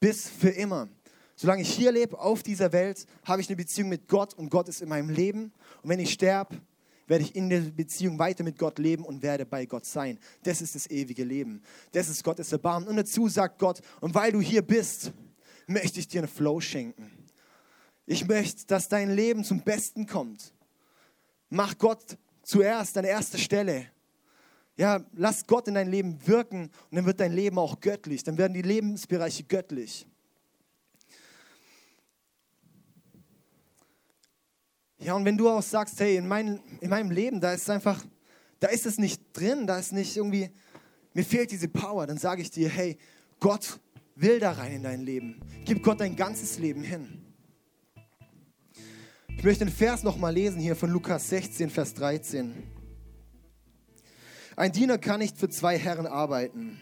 bis 0.00 0.28
für 0.28 0.50
immer. 0.50 0.88
Solange 1.36 1.62
ich 1.62 1.72
hier 1.72 1.92
lebe, 1.92 2.18
auf 2.18 2.42
dieser 2.42 2.72
Welt, 2.72 3.06
habe 3.24 3.42
ich 3.42 3.48
eine 3.48 3.56
Beziehung 3.56 3.90
mit 3.90 4.08
Gott 4.08 4.34
und 4.34 4.48
Gott 4.48 4.68
ist 4.68 4.80
in 4.80 4.88
meinem 4.88 5.10
Leben. 5.10 5.52
Und 5.82 5.90
wenn 5.90 6.00
ich 6.00 6.12
sterbe, 6.12 6.56
werde 7.06 7.24
ich 7.24 7.36
in 7.36 7.48
der 7.50 7.60
Beziehung 7.60 8.18
weiter 8.18 8.42
mit 8.42 8.58
Gott 8.58 8.78
leben 8.78 9.04
und 9.04 9.22
werde 9.22 9.46
bei 9.46 9.66
Gott 9.66 9.84
sein. 9.84 10.18
Das 10.42 10.60
ist 10.60 10.74
das 10.74 10.90
ewige 10.90 11.24
Leben. 11.24 11.62
Das 11.92 12.08
ist 12.08 12.24
Gottes 12.24 12.50
Erbarmen. 12.52 12.88
Und 12.88 12.96
dazu 12.96 13.28
sagt 13.28 13.58
Gott, 13.58 13.80
und 14.00 14.14
weil 14.14 14.32
du 14.32 14.40
hier 14.40 14.62
bist, 14.62 15.12
möchte 15.66 16.00
ich 16.00 16.08
dir 16.08 16.20
einen 16.20 16.28
Flow 16.28 16.60
schenken. 16.60 17.10
Ich 18.06 18.26
möchte, 18.26 18.66
dass 18.66 18.88
dein 18.88 19.10
Leben 19.10 19.44
zum 19.44 19.62
Besten 19.62 20.06
kommt. 20.06 20.52
Mach 21.48 21.76
Gott 21.76 22.16
zuerst 22.42 22.96
an 22.96 23.04
erster 23.04 23.38
Stelle. 23.38 23.86
Ja, 24.76 25.04
lass 25.14 25.46
Gott 25.46 25.68
in 25.68 25.74
dein 25.74 25.90
Leben 25.90 26.24
wirken 26.26 26.70
und 26.90 26.96
dann 26.96 27.06
wird 27.06 27.18
dein 27.18 27.32
Leben 27.32 27.58
auch 27.58 27.80
göttlich. 27.80 28.22
Dann 28.22 28.38
werden 28.38 28.52
die 28.52 28.62
Lebensbereiche 28.62 29.44
göttlich. 29.44 30.06
Ja, 34.98 35.14
und 35.14 35.24
wenn 35.24 35.36
du 35.36 35.48
auch 35.48 35.62
sagst, 35.62 35.98
hey, 36.00 36.16
in, 36.16 36.28
mein, 36.28 36.60
in 36.80 36.90
meinem 36.90 37.10
Leben, 37.10 37.40
da 37.40 37.52
ist 37.52 37.68
einfach, 37.68 38.04
da 38.60 38.68
ist 38.68 38.86
es 38.86 38.98
nicht 38.98 39.22
drin, 39.32 39.66
da 39.66 39.78
ist 39.78 39.92
nicht 39.92 40.16
irgendwie, 40.16 40.50
mir 41.12 41.24
fehlt 41.24 41.50
diese 41.50 41.68
Power, 41.68 42.06
dann 42.06 42.18
sage 42.18 42.42
ich 42.42 42.50
dir, 42.50 42.68
hey, 42.68 42.98
Gott 43.40 43.78
will 44.16 44.40
da 44.40 44.52
rein 44.52 44.72
in 44.72 44.82
dein 44.82 45.02
Leben. 45.02 45.40
Gib 45.64 45.82
Gott 45.82 46.00
dein 46.00 46.16
ganzes 46.16 46.58
Leben 46.58 46.82
hin. 46.82 47.22
Ich 49.36 49.44
möchte 49.44 49.64
den 49.64 49.72
Vers 49.72 50.02
nochmal 50.02 50.32
lesen 50.32 50.60
hier 50.60 50.74
von 50.74 50.90
Lukas 50.90 51.28
16, 51.28 51.68
Vers 51.70 51.94
13. 51.94 52.54
Ein 54.56 54.72
Diener 54.72 54.96
kann 54.96 55.20
nicht 55.20 55.36
für 55.36 55.50
zwei 55.50 55.78
Herren 55.78 56.06
arbeiten. 56.06 56.78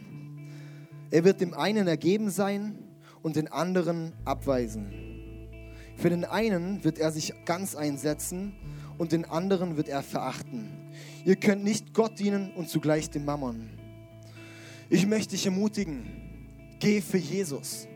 Er 1.11 1.25
wird 1.25 1.41
dem 1.41 1.53
einen 1.55 1.89
ergeben 1.89 2.31
sein 2.31 2.79
und 3.23 3.35
den 3.35 3.49
anderen 3.49 4.13
abweisen. 4.25 4.93
Für 5.97 6.11
den 6.11 6.25
einen 6.25 6.85
wird 6.85 6.99
er 6.99 7.11
sich 7.11 7.35
ganz 7.45 7.75
einsetzen 7.75 8.55
und 8.99 9.11
den 9.11 9.25
anderen 9.25 9.77
wird 9.77 9.89
er 9.89 10.03
verachten. 10.03 10.93
Ihr 11.25 11.37
könnt 11.37 11.65
nicht 11.65 11.95
Gott 11.95 12.19
dienen 12.21 12.53
und 12.53 12.69
zugleich 12.69 13.11
dem 13.11 13.25
Mammon. 13.25 13.71
Ich 14.89 15.07
möchte 15.07 15.31
dich 15.31 15.47
ermutigen, 15.47 16.24
geh 16.85 17.01
für 17.01 17.19
Jesus. 17.19 17.89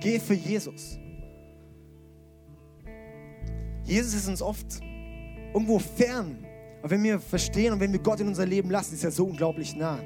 Geh 0.00 0.18
für 0.18 0.34
Jesus. 0.34 0.98
Jesus 3.84 4.14
ist 4.14 4.28
uns 4.28 4.42
oft 4.42 4.66
irgendwo 5.54 5.78
fern. 5.78 6.44
Aber 6.80 6.90
wenn 6.90 7.02
wir 7.04 7.20
verstehen 7.20 7.72
und 7.72 7.80
wenn 7.80 7.92
wir 7.92 8.00
Gott 8.00 8.20
in 8.20 8.26
unser 8.26 8.46
Leben 8.46 8.70
lassen, 8.70 8.94
ist 8.94 9.04
er 9.04 9.12
so 9.12 9.26
unglaublich 9.26 9.76
nah. 9.76 10.00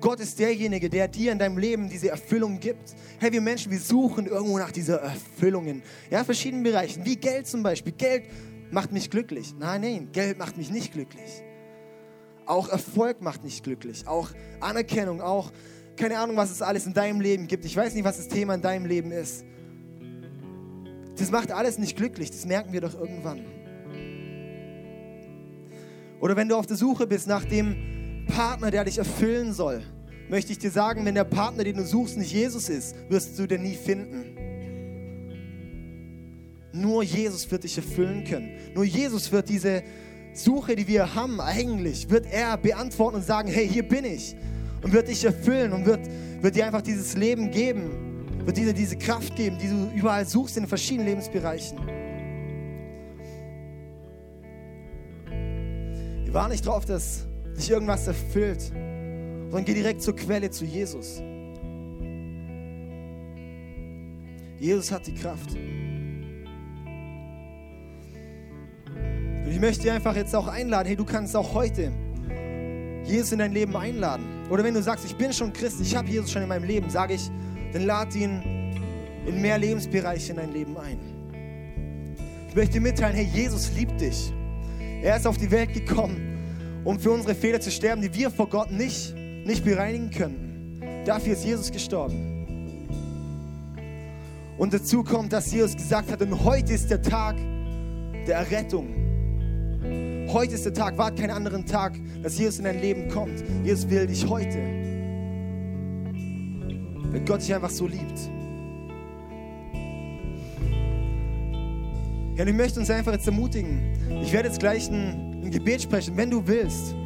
Gott 0.00 0.20
ist 0.20 0.38
derjenige, 0.38 0.90
der 0.90 1.06
dir 1.08 1.30
in 1.32 1.38
deinem 1.38 1.56
Leben 1.56 1.88
diese 1.88 2.10
Erfüllung 2.10 2.58
gibt. 2.58 2.94
Hey, 3.20 3.32
wir 3.32 3.40
Menschen, 3.40 3.70
wir 3.70 3.78
suchen 3.78 4.26
irgendwo 4.26 4.58
nach 4.58 4.72
dieser 4.72 5.00
Erfüllung 5.00 5.66
in 5.66 5.82
ja, 6.10 6.24
verschiedenen 6.24 6.64
Bereichen, 6.64 7.04
wie 7.04 7.16
Geld 7.16 7.46
zum 7.46 7.62
Beispiel. 7.62 7.92
Geld 7.92 8.24
macht 8.70 8.92
mich 8.92 9.08
glücklich. 9.08 9.54
Nein, 9.58 9.82
nein, 9.82 10.08
Geld 10.12 10.36
macht 10.36 10.56
mich 10.56 10.70
nicht 10.70 10.92
glücklich. 10.92 11.42
Auch 12.46 12.68
Erfolg 12.68 13.22
macht 13.22 13.44
mich 13.44 13.62
glücklich. 13.62 14.06
Auch 14.06 14.30
Anerkennung, 14.60 15.20
auch 15.20 15.50
keine 15.96 16.18
Ahnung, 16.18 16.36
was 16.36 16.50
es 16.50 16.60
alles 16.60 16.86
in 16.86 16.94
deinem 16.94 17.20
Leben 17.20 17.46
gibt. 17.46 17.64
Ich 17.64 17.76
weiß 17.76 17.94
nicht, 17.94 18.04
was 18.04 18.16
das 18.16 18.28
Thema 18.28 18.54
in 18.54 18.62
deinem 18.62 18.86
Leben 18.86 19.12
ist. 19.12 19.44
Das 21.16 21.30
macht 21.30 21.52
alles 21.52 21.78
nicht 21.78 21.96
glücklich, 21.96 22.30
das 22.30 22.44
merken 22.44 22.72
wir 22.72 22.80
doch 22.80 22.94
irgendwann. 22.98 23.44
Oder 26.20 26.36
wenn 26.36 26.48
du 26.48 26.56
auf 26.56 26.66
der 26.66 26.76
Suche 26.76 27.06
bist 27.06 27.26
nach 27.28 27.44
dem 27.44 28.26
Partner, 28.26 28.70
der 28.70 28.84
dich 28.84 28.98
erfüllen 28.98 29.52
soll, 29.52 29.82
möchte 30.28 30.52
ich 30.52 30.58
dir 30.58 30.70
sagen, 30.70 31.04
wenn 31.04 31.14
der 31.14 31.24
Partner, 31.24 31.64
den 31.64 31.76
du 31.76 31.84
suchst, 31.84 32.16
nicht 32.16 32.32
Jesus 32.32 32.68
ist, 32.68 32.96
wirst 33.08 33.38
du 33.38 33.46
den 33.46 33.62
nie 33.62 33.76
finden. 33.76 34.34
Nur 36.72 37.04
Jesus 37.04 37.48
wird 37.50 37.62
dich 37.62 37.76
erfüllen 37.76 38.24
können. 38.24 38.50
Nur 38.74 38.84
Jesus 38.84 39.30
wird 39.30 39.48
diese 39.48 39.84
Suche, 40.34 40.74
die 40.74 40.86
wir 40.88 41.14
haben, 41.14 41.40
eigentlich, 41.40 42.10
wird 42.10 42.26
er 42.30 42.56
beantworten 42.56 43.16
und 43.16 43.24
sagen, 43.24 43.48
hey, 43.48 43.68
hier 43.68 43.86
bin 43.86 44.04
ich. 44.04 44.34
Und 44.82 44.92
wird 44.92 45.08
dich 45.08 45.24
erfüllen 45.24 45.72
und 45.72 45.86
wird, 45.86 46.00
wird 46.42 46.56
dir 46.56 46.66
einfach 46.66 46.82
dieses 46.82 47.16
Leben 47.16 47.50
geben, 47.50 48.26
wird 48.44 48.56
dir 48.56 48.72
diese 48.72 48.96
Kraft 48.96 49.34
geben, 49.36 49.56
die 49.58 49.68
du 49.68 49.90
überall 49.96 50.26
suchst 50.26 50.56
in 50.56 50.64
den 50.64 50.68
verschiedenen 50.68 51.06
Lebensbereichen. 51.06 51.78
Wir 56.24 56.34
waren 56.34 56.50
nicht 56.50 56.66
drauf, 56.66 56.84
dass 56.84 57.26
dich 57.56 57.70
irgendwas 57.70 58.06
erfüllt, 58.08 58.60
sondern 58.60 59.64
geh 59.64 59.74
direkt 59.74 60.02
zur 60.02 60.16
Quelle, 60.16 60.50
zu 60.50 60.64
Jesus. 60.64 61.22
Jesus 64.58 64.90
hat 64.90 65.06
die 65.06 65.14
Kraft. 65.14 65.56
Möchte 69.64 69.84
dir 69.84 69.94
einfach 69.94 70.14
jetzt 70.14 70.36
auch 70.36 70.46
einladen, 70.46 70.88
hey, 70.88 70.94
du 70.94 71.06
kannst 71.06 71.34
auch 71.34 71.54
heute 71.54 71.90
Jesus 73.04 73.32
in 73.32 73.38
dein 73.38 73.52
Leben 73.52 73.74
einladen. 73.74 74.26
Oder 74.50 74.62
wenn 74.62 74.74
du 74.74 74.82
sagst, 74.82 75.06
ich 75.06 75.16
bin 75.16 75.32
schon 75.32 75.54
Christ, 75.54 75.80
ich 75.80 75.96
habe 75.96 76.06
Jesus 76.06 76.30
schon 76.30 76.42
in 76.42 76.48
meinem 76.48 76.64
Leben, 76.64 76.90
sage 76.90 77.14
ich, 77.14 77.30
dann 77.72 77.86
lad 77.86 78.14
ihn 78.14 78.42
in 79.26 79.40
mehr 79.40 79.56
Lebensbereiche 79.56 80.32
in 80.32 80.36
dein 80.36 80.52
Leben 80.52 80.76
ein. 80.76 80.98
Ich 82.50 82.54
möchte 82.54 82.74
dir 82.74 82.82
mitteilen, 82.82 83.16
hey, 83.16 83.24
Jesus 83.24 83.72
liebt 83.74 83.98
dich. 84.02 84.34
Er 85.02 85.16
ist 85.16 85.26
auf 85.26 85.38
die 85.38 85.50
Welt 85.50 85.72
gekommen, 85.72 86.82
um 86.84 87.00
für 87.00 87.12
unsere 87.12 87.34
Fehler 87.34 87.58
zu 87.58 87.70
sterben, 87.70 88.02
die 88.02 88.12
wir 88.12 88.30
vor 88.30 88.50
Gott 88.50 88.70
nicht, 88.70 89.14
nicht 89.16 89.64
bereinigen 89.64 90.10
könnten. 90.10 90.82
Dafür 91.06 91.32
ist 91.32 91.44
Jesus 91.46 91.72
gestorben. 91.72 92.34
Und 94.58 94.74
dazu 94.74 95.02
kommt, 95.02 95.32
dass 95.32 95.50
Jesus 95.50 95.74
gesagt 95.74 96.12
hat, 96.12 96.20
und 96.20 96.44
heute 96.44 96.74
ist 96.74 96.90
der 96.90 97.00
Tag 97.00 97.36
der 98.26 98.36
Errettung. 98.36 99.03
Heute 100.34 100.54
ist 100.54 100.64
der 100.64 100.74
Tag, 100.74 100.98
wart 100.98 101.16
keinen 101.16 101.30
anderen 101.30 101.64
Tag, 101.64 101.92
dass 102.20 102.36
Jesus 102.36 102.58
in 102.58 102.64
dein 102.64 102.80
Leben 102.80 103.08
kommt. 103.08 103.44
Jesus 103.62 103.88
will 103.88 104.04
dich 104.04 104.28
heute. 104.28 104.58
Wenn 107.12 107.24
Gott 107.24 107.40
dich 107.40 107.54
einfach 107.54 107.70
so 107.70 107.86
liebt. 107.86 108.18
Ja, 112.34 112.42
und 112.42 112.48
ich 112.48 112.52
möchte 112.52 112.80
uns 112.80 112.90
einfach 112.90 113.12
jetzt 113.12 113.28
ermutigen. 113.28 113.92
Ich 114.24 114.32
werde 114.32 114.48
jetzt 114.48 114.58
gleich 114.58 114.90
ein, 114.90 115.40
ein 115.44 115.52
Gebet 115.52 115.82
sprechen, 115.82 116.16
wenn 116.16 116.32
du 116.32 116.44
willst. 116.44 116.96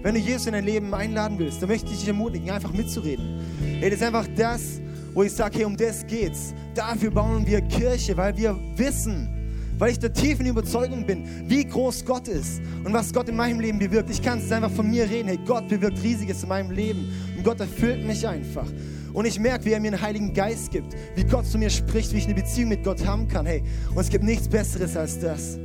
Wenn 0.00 0.14
du 0.14 0.20
Jesus 0.20 0.46
in 0.46 0.54
dein 0.54 0.64
Leben 0.64 0.94
einladen 0.94 1.38
willst, 1.38 1.60
dann 1.60 1.68
möchte 1.68 1.92
ich 1.92 1.98
dich 1.98 2.08
ermutigen, 2.08 2.48
einfach 2.48 2.72
mitzureden. 2.72 3.38
Hey, 3.60 3.90
das 3.90 3.98
ist 3.98 4.06
einfach 4.06 4.26
das, 4.34 4.80
wo 5.12 5.24
ich 5.24 5.32
sage, 5.32 5.58
hey, 5.58 5.66
um 5.66 5.76
das 5.76 6.06
geht's. 6.06 6.54
Dafür 6.74 7.10
bauen 7.10 7.46
wir 7.46 7.60
Kirche, 7.60 8.16
weil 8.16 8.34
wir 8.34 8.58
wissen, 8.76 9.37
weil 9.78 9.92
ich 9.92 9.98
der 9.98 10.12
tiefen 10.12 10.46
Überzeugung 10.46 11.06
bin, 11.06 11.24
wie 11.46 11.64
groß 11.64 12.04
Gott 12.04 12.28
ist 12.28 12.60
und 12.84 12.92
was 12.92 13.12
Gott 13.12 13.28
in 13.28 13.36
meinem 13.36 13.60
Leben 13.60 13.78
bewirkt. 13.78 14.10
Ich 14.10 14.22
kann 14.22 14.38
es 14.38 14.50
einfach 14.50 14.70
von 14.70 14.90
mir 14.90 15.08
reden. 15.08 15.28
Hey, 15.28 15.38
Gott 15.46 15.68
bewirkt 15.68 16.02
Riesiges 16.02 16.42
in 16.42 16.48
meinem 16.48 16.70
Leben 16.70 17.10
und 17.36 17.44
Gott 17.44 17.60
erfüllt 17.60 18.04
mich 18.04 18.26
einfach. 18.26 18.66
Und 19.12 19.24
ich 19.24 19.38
merke, 19.38 19.64
wie 19.64 19.72
er 19.72 19.80
mir 19.80 19.92
einen 19.92 20.00
Heiligen 20.00 20.34
Geist 20.34 20.70
gibt, 20.70 20.94
wie 21.14 21.24
Gott 21.24 21.46
zu 21.46 21.58
mir 21.58 21.70
spricht, 21.70 22.12
wie 22.12 22.18
ich 22.18 22.26
eine 22.26 22.34
Beziehung 22.34 22.68
mit 22.68 22.84
Gott 22.84 23.04
haben 23.06 23.26
kann. 23.26 23.46
Hey, 23.46 23.62
und 23.90 24.00
es 24.00 24.08
gibt 24.08 24.24
nichts 24.24 24.48
Besseres 24.48 24.96
als 24.96 25.18
das. 25.18 25.58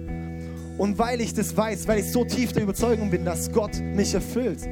Und 0.78 0.98
weil 0.98 1.22
ich 1.22 1.34
das 1.34 1.56
weiß, 1.56 1.88
weil 1.88 2.00
ich 2.00 2.12
so 2.12 2.26
tief 2.26 2.52
der 2.52 2.64
Überzeugung 2.64 3.12
bin, 3.12 3.26
dass 3.26 3.52
Gott 3.52 3.80
mich 3.80 4.14
erfüllt 4.14 4.68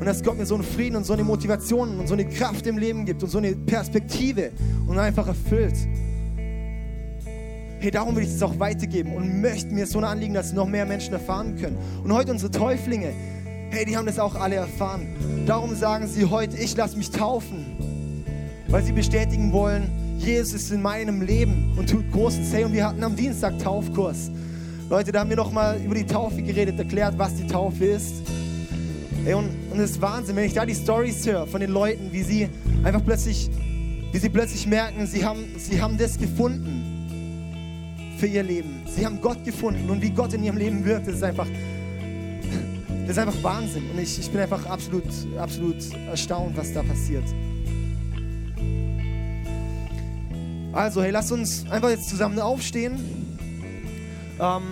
und 0.00 0.06
dass 0.06 0.22
Gott 0.22 0.38
mir 0.38 0.46
so 0.46 0.54
einen 0.54 0.64
Frieden 0.64 0.96
und 0.96 1.04
so 1.04 1.12
eine 1.12 1.24
Motivation 1.24 1.98
und 1.98 2.08
so 2.08 2.14
eine 2.14 2.26
Kraft 2.26 2.66
im 2.66 2.78
Leben 2.78 3.04
gibt 3.04 3.22
und 3.22 3.28
so 3.28 3.38
eine 3.38 3.54
Perspektive 3.54 4.50
und 4.86 4.98
einfach 4.98 5.26
erfüllt. 5.26 5.74
Hey, 7.82 7.90
darum 7.90 8.14
will 8.14 8.22
ich 8.22 8.30
es 8.30 8.42
auch 8.42 8.58
weitergeben 8.60 9.12
und 9.12 9.40
möchte 9.40 9.74
mir 9.74 9.88
so 9.88 9.98
ein 9.98 10.04
Anliegen, 10.04 10.34
dass 10.34 10.52
noch 10.52 10.68
mehr 10.68 10.86
Menschen 10.86 11.12
erfahren 11.14 11.56
können. 11.60 11.76
Und 12.04 12.12
heute 12.12 12.30
unsere 12.30 12.52
Täuflinge, 12.52 13.12
hey, 13.70 13.84
die 13.84 13.96
haben 13.96 14.06
das 14.06 14.20
auch 14.20 14.36
alle 14.36 14.54
erfahren. 14.54 15.08
Darum 15.46 15.74
sagen 15.74 16.06
sie 16.06 16.26
heute, 16.26 16.56
ich 16.56 16.76
lasse 16.76 16.96
mich 16.96 17.10
taufen 17.10 17.82
weil 18.72 18.82
sie 18.82 18.92
bestätigen 18.92 19.52
wollen, 19.52 19.90
Jesus 20.16 20.54
ist 20.54 20.70
in 20.70 20.80
meinem 20.80 21.20
Leben 21.20 21.74
und 21.76 21.90
tut 21.90 22.10
Großes. 22.10 22.52
Hey, 22.54 22.64
und 22.64 22.72
wir 22.72 22.86
hatten 22.86 23.04
am 23.04 23.14
Dienstag 23.14 23.58
Taufkurs. 23.58 24.30
Leute, 24.88 25.12
da 25.12 25.20
haben 25.20 25.28
wir 25.28 25.36
nochmal 25.36 25.78
über 25.84 25.94
die 25.94 26.06
Taufe 26.06 26.40
geredet, 26.40 26.78
erklärt, 26.78 27.18
was 27.18 27.34
die 27.34 27.46
Taufe 27.46 27.84
ist. 27.84 28.22
Hey, 29.24 29.34
und, 29.34 29.50
und 29.70 29.78
es 29.78 29.90
ist 29.90 30.00
Wahnsinn, 30.00 30.36
wenn 30.36 30.44
ich 30.44 30.54
da 30.54 30.64
die 30.64 30.74
Stories 30.74 31.26
höre 31.26 31.46
von 31.46 31.60
den 31.60 31.70
Leuten, 31.70 32.12
wie 32.12 32.22
sie 32.22 32.48
einfach 32.82 33.04
plötzlich, 33.04 33.50
wie 34.10 34.18
sie 34.18 34.30
plötzlich 34.30 34.66
merken, 34.66 35.06
sie 35.06 35.22
haben, 35.22 35.44
sie 35.58 35.82
haben 35.82 35.98
das 35.98 36.16
gefunden 36.16 36.91
für 38.22 38.28
ihr 38.28 38.44
Leben. 38.44 38.84
Sie 38.86 39.04
haben 39.04 39.20
Gott 39.20 39.44
gefunden 39.44 39.90
und 39.90 40.00
wie 40.00 40.10
Gott 40.10 40.32
in 40.32 40.44
ihrem 40.44 40.56
Leben 40.56 40.84
wirkt, 40.84 41.08
das 41.08 41.16
ist 41.16 41.24
einfach, 41.24 41.48
das 43.00 43.10
ist 43.10 43.18
einfach 43.18 43.42
Wahnsinn. 43.42 43.90
Und 43.90 43.98
ich, 43.98 44.16
ich 44.16 44.30
bin 44.30 44.40
einfach 44.40 44.64
absolut, 44.66 45.02
absolut 45.36 45.92
erstaunt, 46.06 46.56
was 46.56 46.72
da 46.72 46.84
passiert. 46.84 47.24
Also, 50.72 51.02
hey, 51.02 51.10
lass 51.10 51.32
uns 51.32 51.68
einfach 51.68 51.90
jetzt 51.90 52.08
zusammen 52.08 52.38
aufstehen. 52.38 52.92
Ähm, 54.38 54.62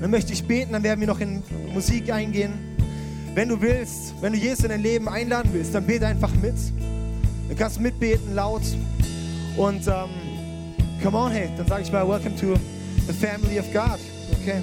dann 0.00 0.10
möchte 0.12 0.32
ich 0.32 0.44
beten, 0.44 0.70
dann 0.70 0.84
werden 0.84 1.00
wir 1.00 1.08
noch 1.08 1.18
in 1.18 1.42
Musik 1.74 2.12
eingehen. 2.12 2.52
Wenn 3.34 3.48
du 3.48 3.60
willst, 3.60 4.14
wenn 4.20 4.34
du 4.34 4.38
Jesus 4.38 4.62
in 4.62 4.70
dein 4.70 4.82
Leben 4.82 5.08
einladen 5.08 5.50
willst, 5.52 5.74
dann 5.74 5.84
bete 5.84 6.06
einfach 6.06 6.32
mit. 6.40 6.54
Dann 7.48 7.58
kannst 7.58 7.78
du 7.78 7.80
mitbeten 7.80 8.36
laut. 8.36 8.62
Und 9.56 9.84
ähm, 9.88 10.27
come 11.02 11.16
on, 11.16 11.30
hey, 11.30 11.50
dann 11.56 11.66
sage 11.66 11.82
ich 11.82 11.92
mal, 11.92 12.06
welcome 12.06 12.36
to 12.36 12.54
the 13.06 13.12
family 13.12 13.58
of 13.58 13.66
God. 13.72 13.98
Okay? 14.40 14.62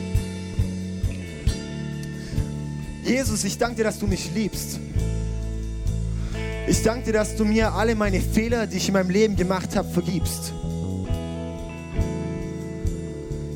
Jesus, 3.04 3.44
ich 3.44 3.58
danke 3.58 3.78
dir, 3.78 3.84
dass 3.84 4.00
du 4.00 4.08
mich 4.08 4.34
liebst. 4.34 4.80
Ich 6.68 6.82
danke 6.82 7.06
dir, 7.06 7.14
dass 7.14 7.36
du 7.36 7.46
mir 7.46 7.72
alle 7.72 7.94
meine 7.94 8.20
Fehler, 8.20 8.66
die 8.66 8.78
ich 8.78 8.88
in 8.88 8.94
meinem 8.94 9.12
Leben 9.12 9.36
gemacht 9.36 9.76
habe, 9.76 9.88
vergibst. 9.90 10.54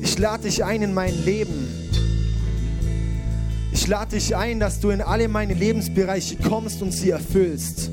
Ich 0.00 0.16
lade 0.18 0.44
dich 0.44 0.64
ein 0.64 0.82
in 0.82 0.94
mein 0.94 1.24
Leben. 1.24 1.68
Ich 3.72 3.86
lade 3.88 4.16
dich 4.16 4.36
ein, 4.36 4.60
dass 4.60 4.78
du 4.78 4.90
in 4.90 5.00
alle 5.00 5.26
meine 5.26 5.54
Lebensbereiche 5.54 6.36
kommst 6.36 6.82
und 6.82 6.92
sie 6.92 7.10
erfüllst. 7.10 7.90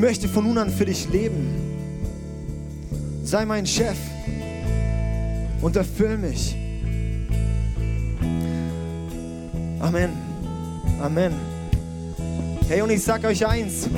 Möchte 0.00 0.28
von 0.28 0.44
nun 0.44 0.58
an 0.58 0.70
für 0.70 0.86
dich 0.86 1.08
leben. 1.10 1.54
Sei 3.22 3.44
mein 3.44 3.66
Chef 3.66 3.96
und 5.60 5.76
erfüll 5.76 6.16
mich. 6.16 6.56
Amen. 9.78 10.10
Amen. 11.00 11.32
Hey, 12.68 12.82
und 12.82 12.90
ich 12.90 13.02
sag 13.02 13.24
euch 13.24 13.46
eins: 13.46 13.88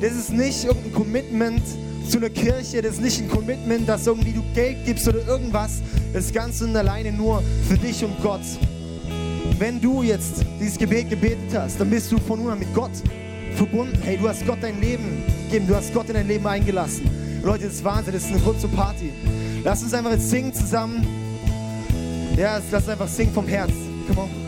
Das 0.00 0.12
ist 0.12 0.32
nicht 0.32 0.64
irgendein 0.64 0.92
Commitment 0.92 1.62
zu 2.08 2.18
einer 2.18 2.30
Kirche, 2.30 2.82
das 2.82 2.94
ist 2.94 3.02
nicht 3.02 3.20
ein 3.20 3.28
Commitment, 3.28 3.88
dass 3.88 4.06
irgendwie 4.06 4.32
du 4.32 4.42
Geld 4.54 4.84
gibst 4.84 5.08
oder 5.08 5.26
irgendwas. 5.26 5.80
Das 6.12 6.26
ist 6.26 6.34
ganz 6.34 6.60
und 6.60 6.76
alleine 6.76 7.12
nur 7.12 7.42
für 7.68 7.76
dich 7.76 8.04
und 8.04 8.20
Gott. 8.22 8.42
Wenn 9.58 9.80
du 9.80 10.02
jetzt 10.02 10.44
dieses 10.60 10.76
Gebet 10.76 11.08
gebetet 11.08 11.54
hast, 11.54 11.80
dann 11.80 11.88
bist 11.88 12.10
du 12.12 12.18
von 12.18 12.40
nun 12.40 12.50
an 12.50 12.58
mit 12.58 12.72
Gott 12.74 12.92
verbunden. 13.56 13.98
Hey, 14.02 14.16
du 14.18 14.28
hast 14.28 14.46
Gott 14.46 14.58
dein 14.60 14.80
Leben 14.80 15.22
gegeben, 15.46 15.66
du 15.66 15.74
hast 15.74 15.92
Gott 15.92 16.08
in 16.08 16.14
dein 16.14 16.28
Leben 16.28 16.46
eingelassen. 16.46 17.08
Leute, 17.42 17.64
das 17.64 17.74
ist 17.74 17.84
Wahnsinn, 17.84 18.12
das 18.12 18.24
ist 18.24 18.32
ein 18.32 18.42
Grund 18.42 18.60
zur 18.60 18.70
Party. 18.70 19.12
Lass 19.64 19.82
uns 19.82 19.94
einfach 19.94 20.12
jetzt 20.12 20.30
singen 20.30 20.52
zusammen. 20.52 21.06
Ja, 22.36 22.60
lass 22.70 22.82
uns 22.82 22.88
einfach 22.88 23.08
singen 23.08 23.32
vom 23.32 23.48
Herz. 23.48 23.72
Come 24.08 24.20
on. 24.20 24.45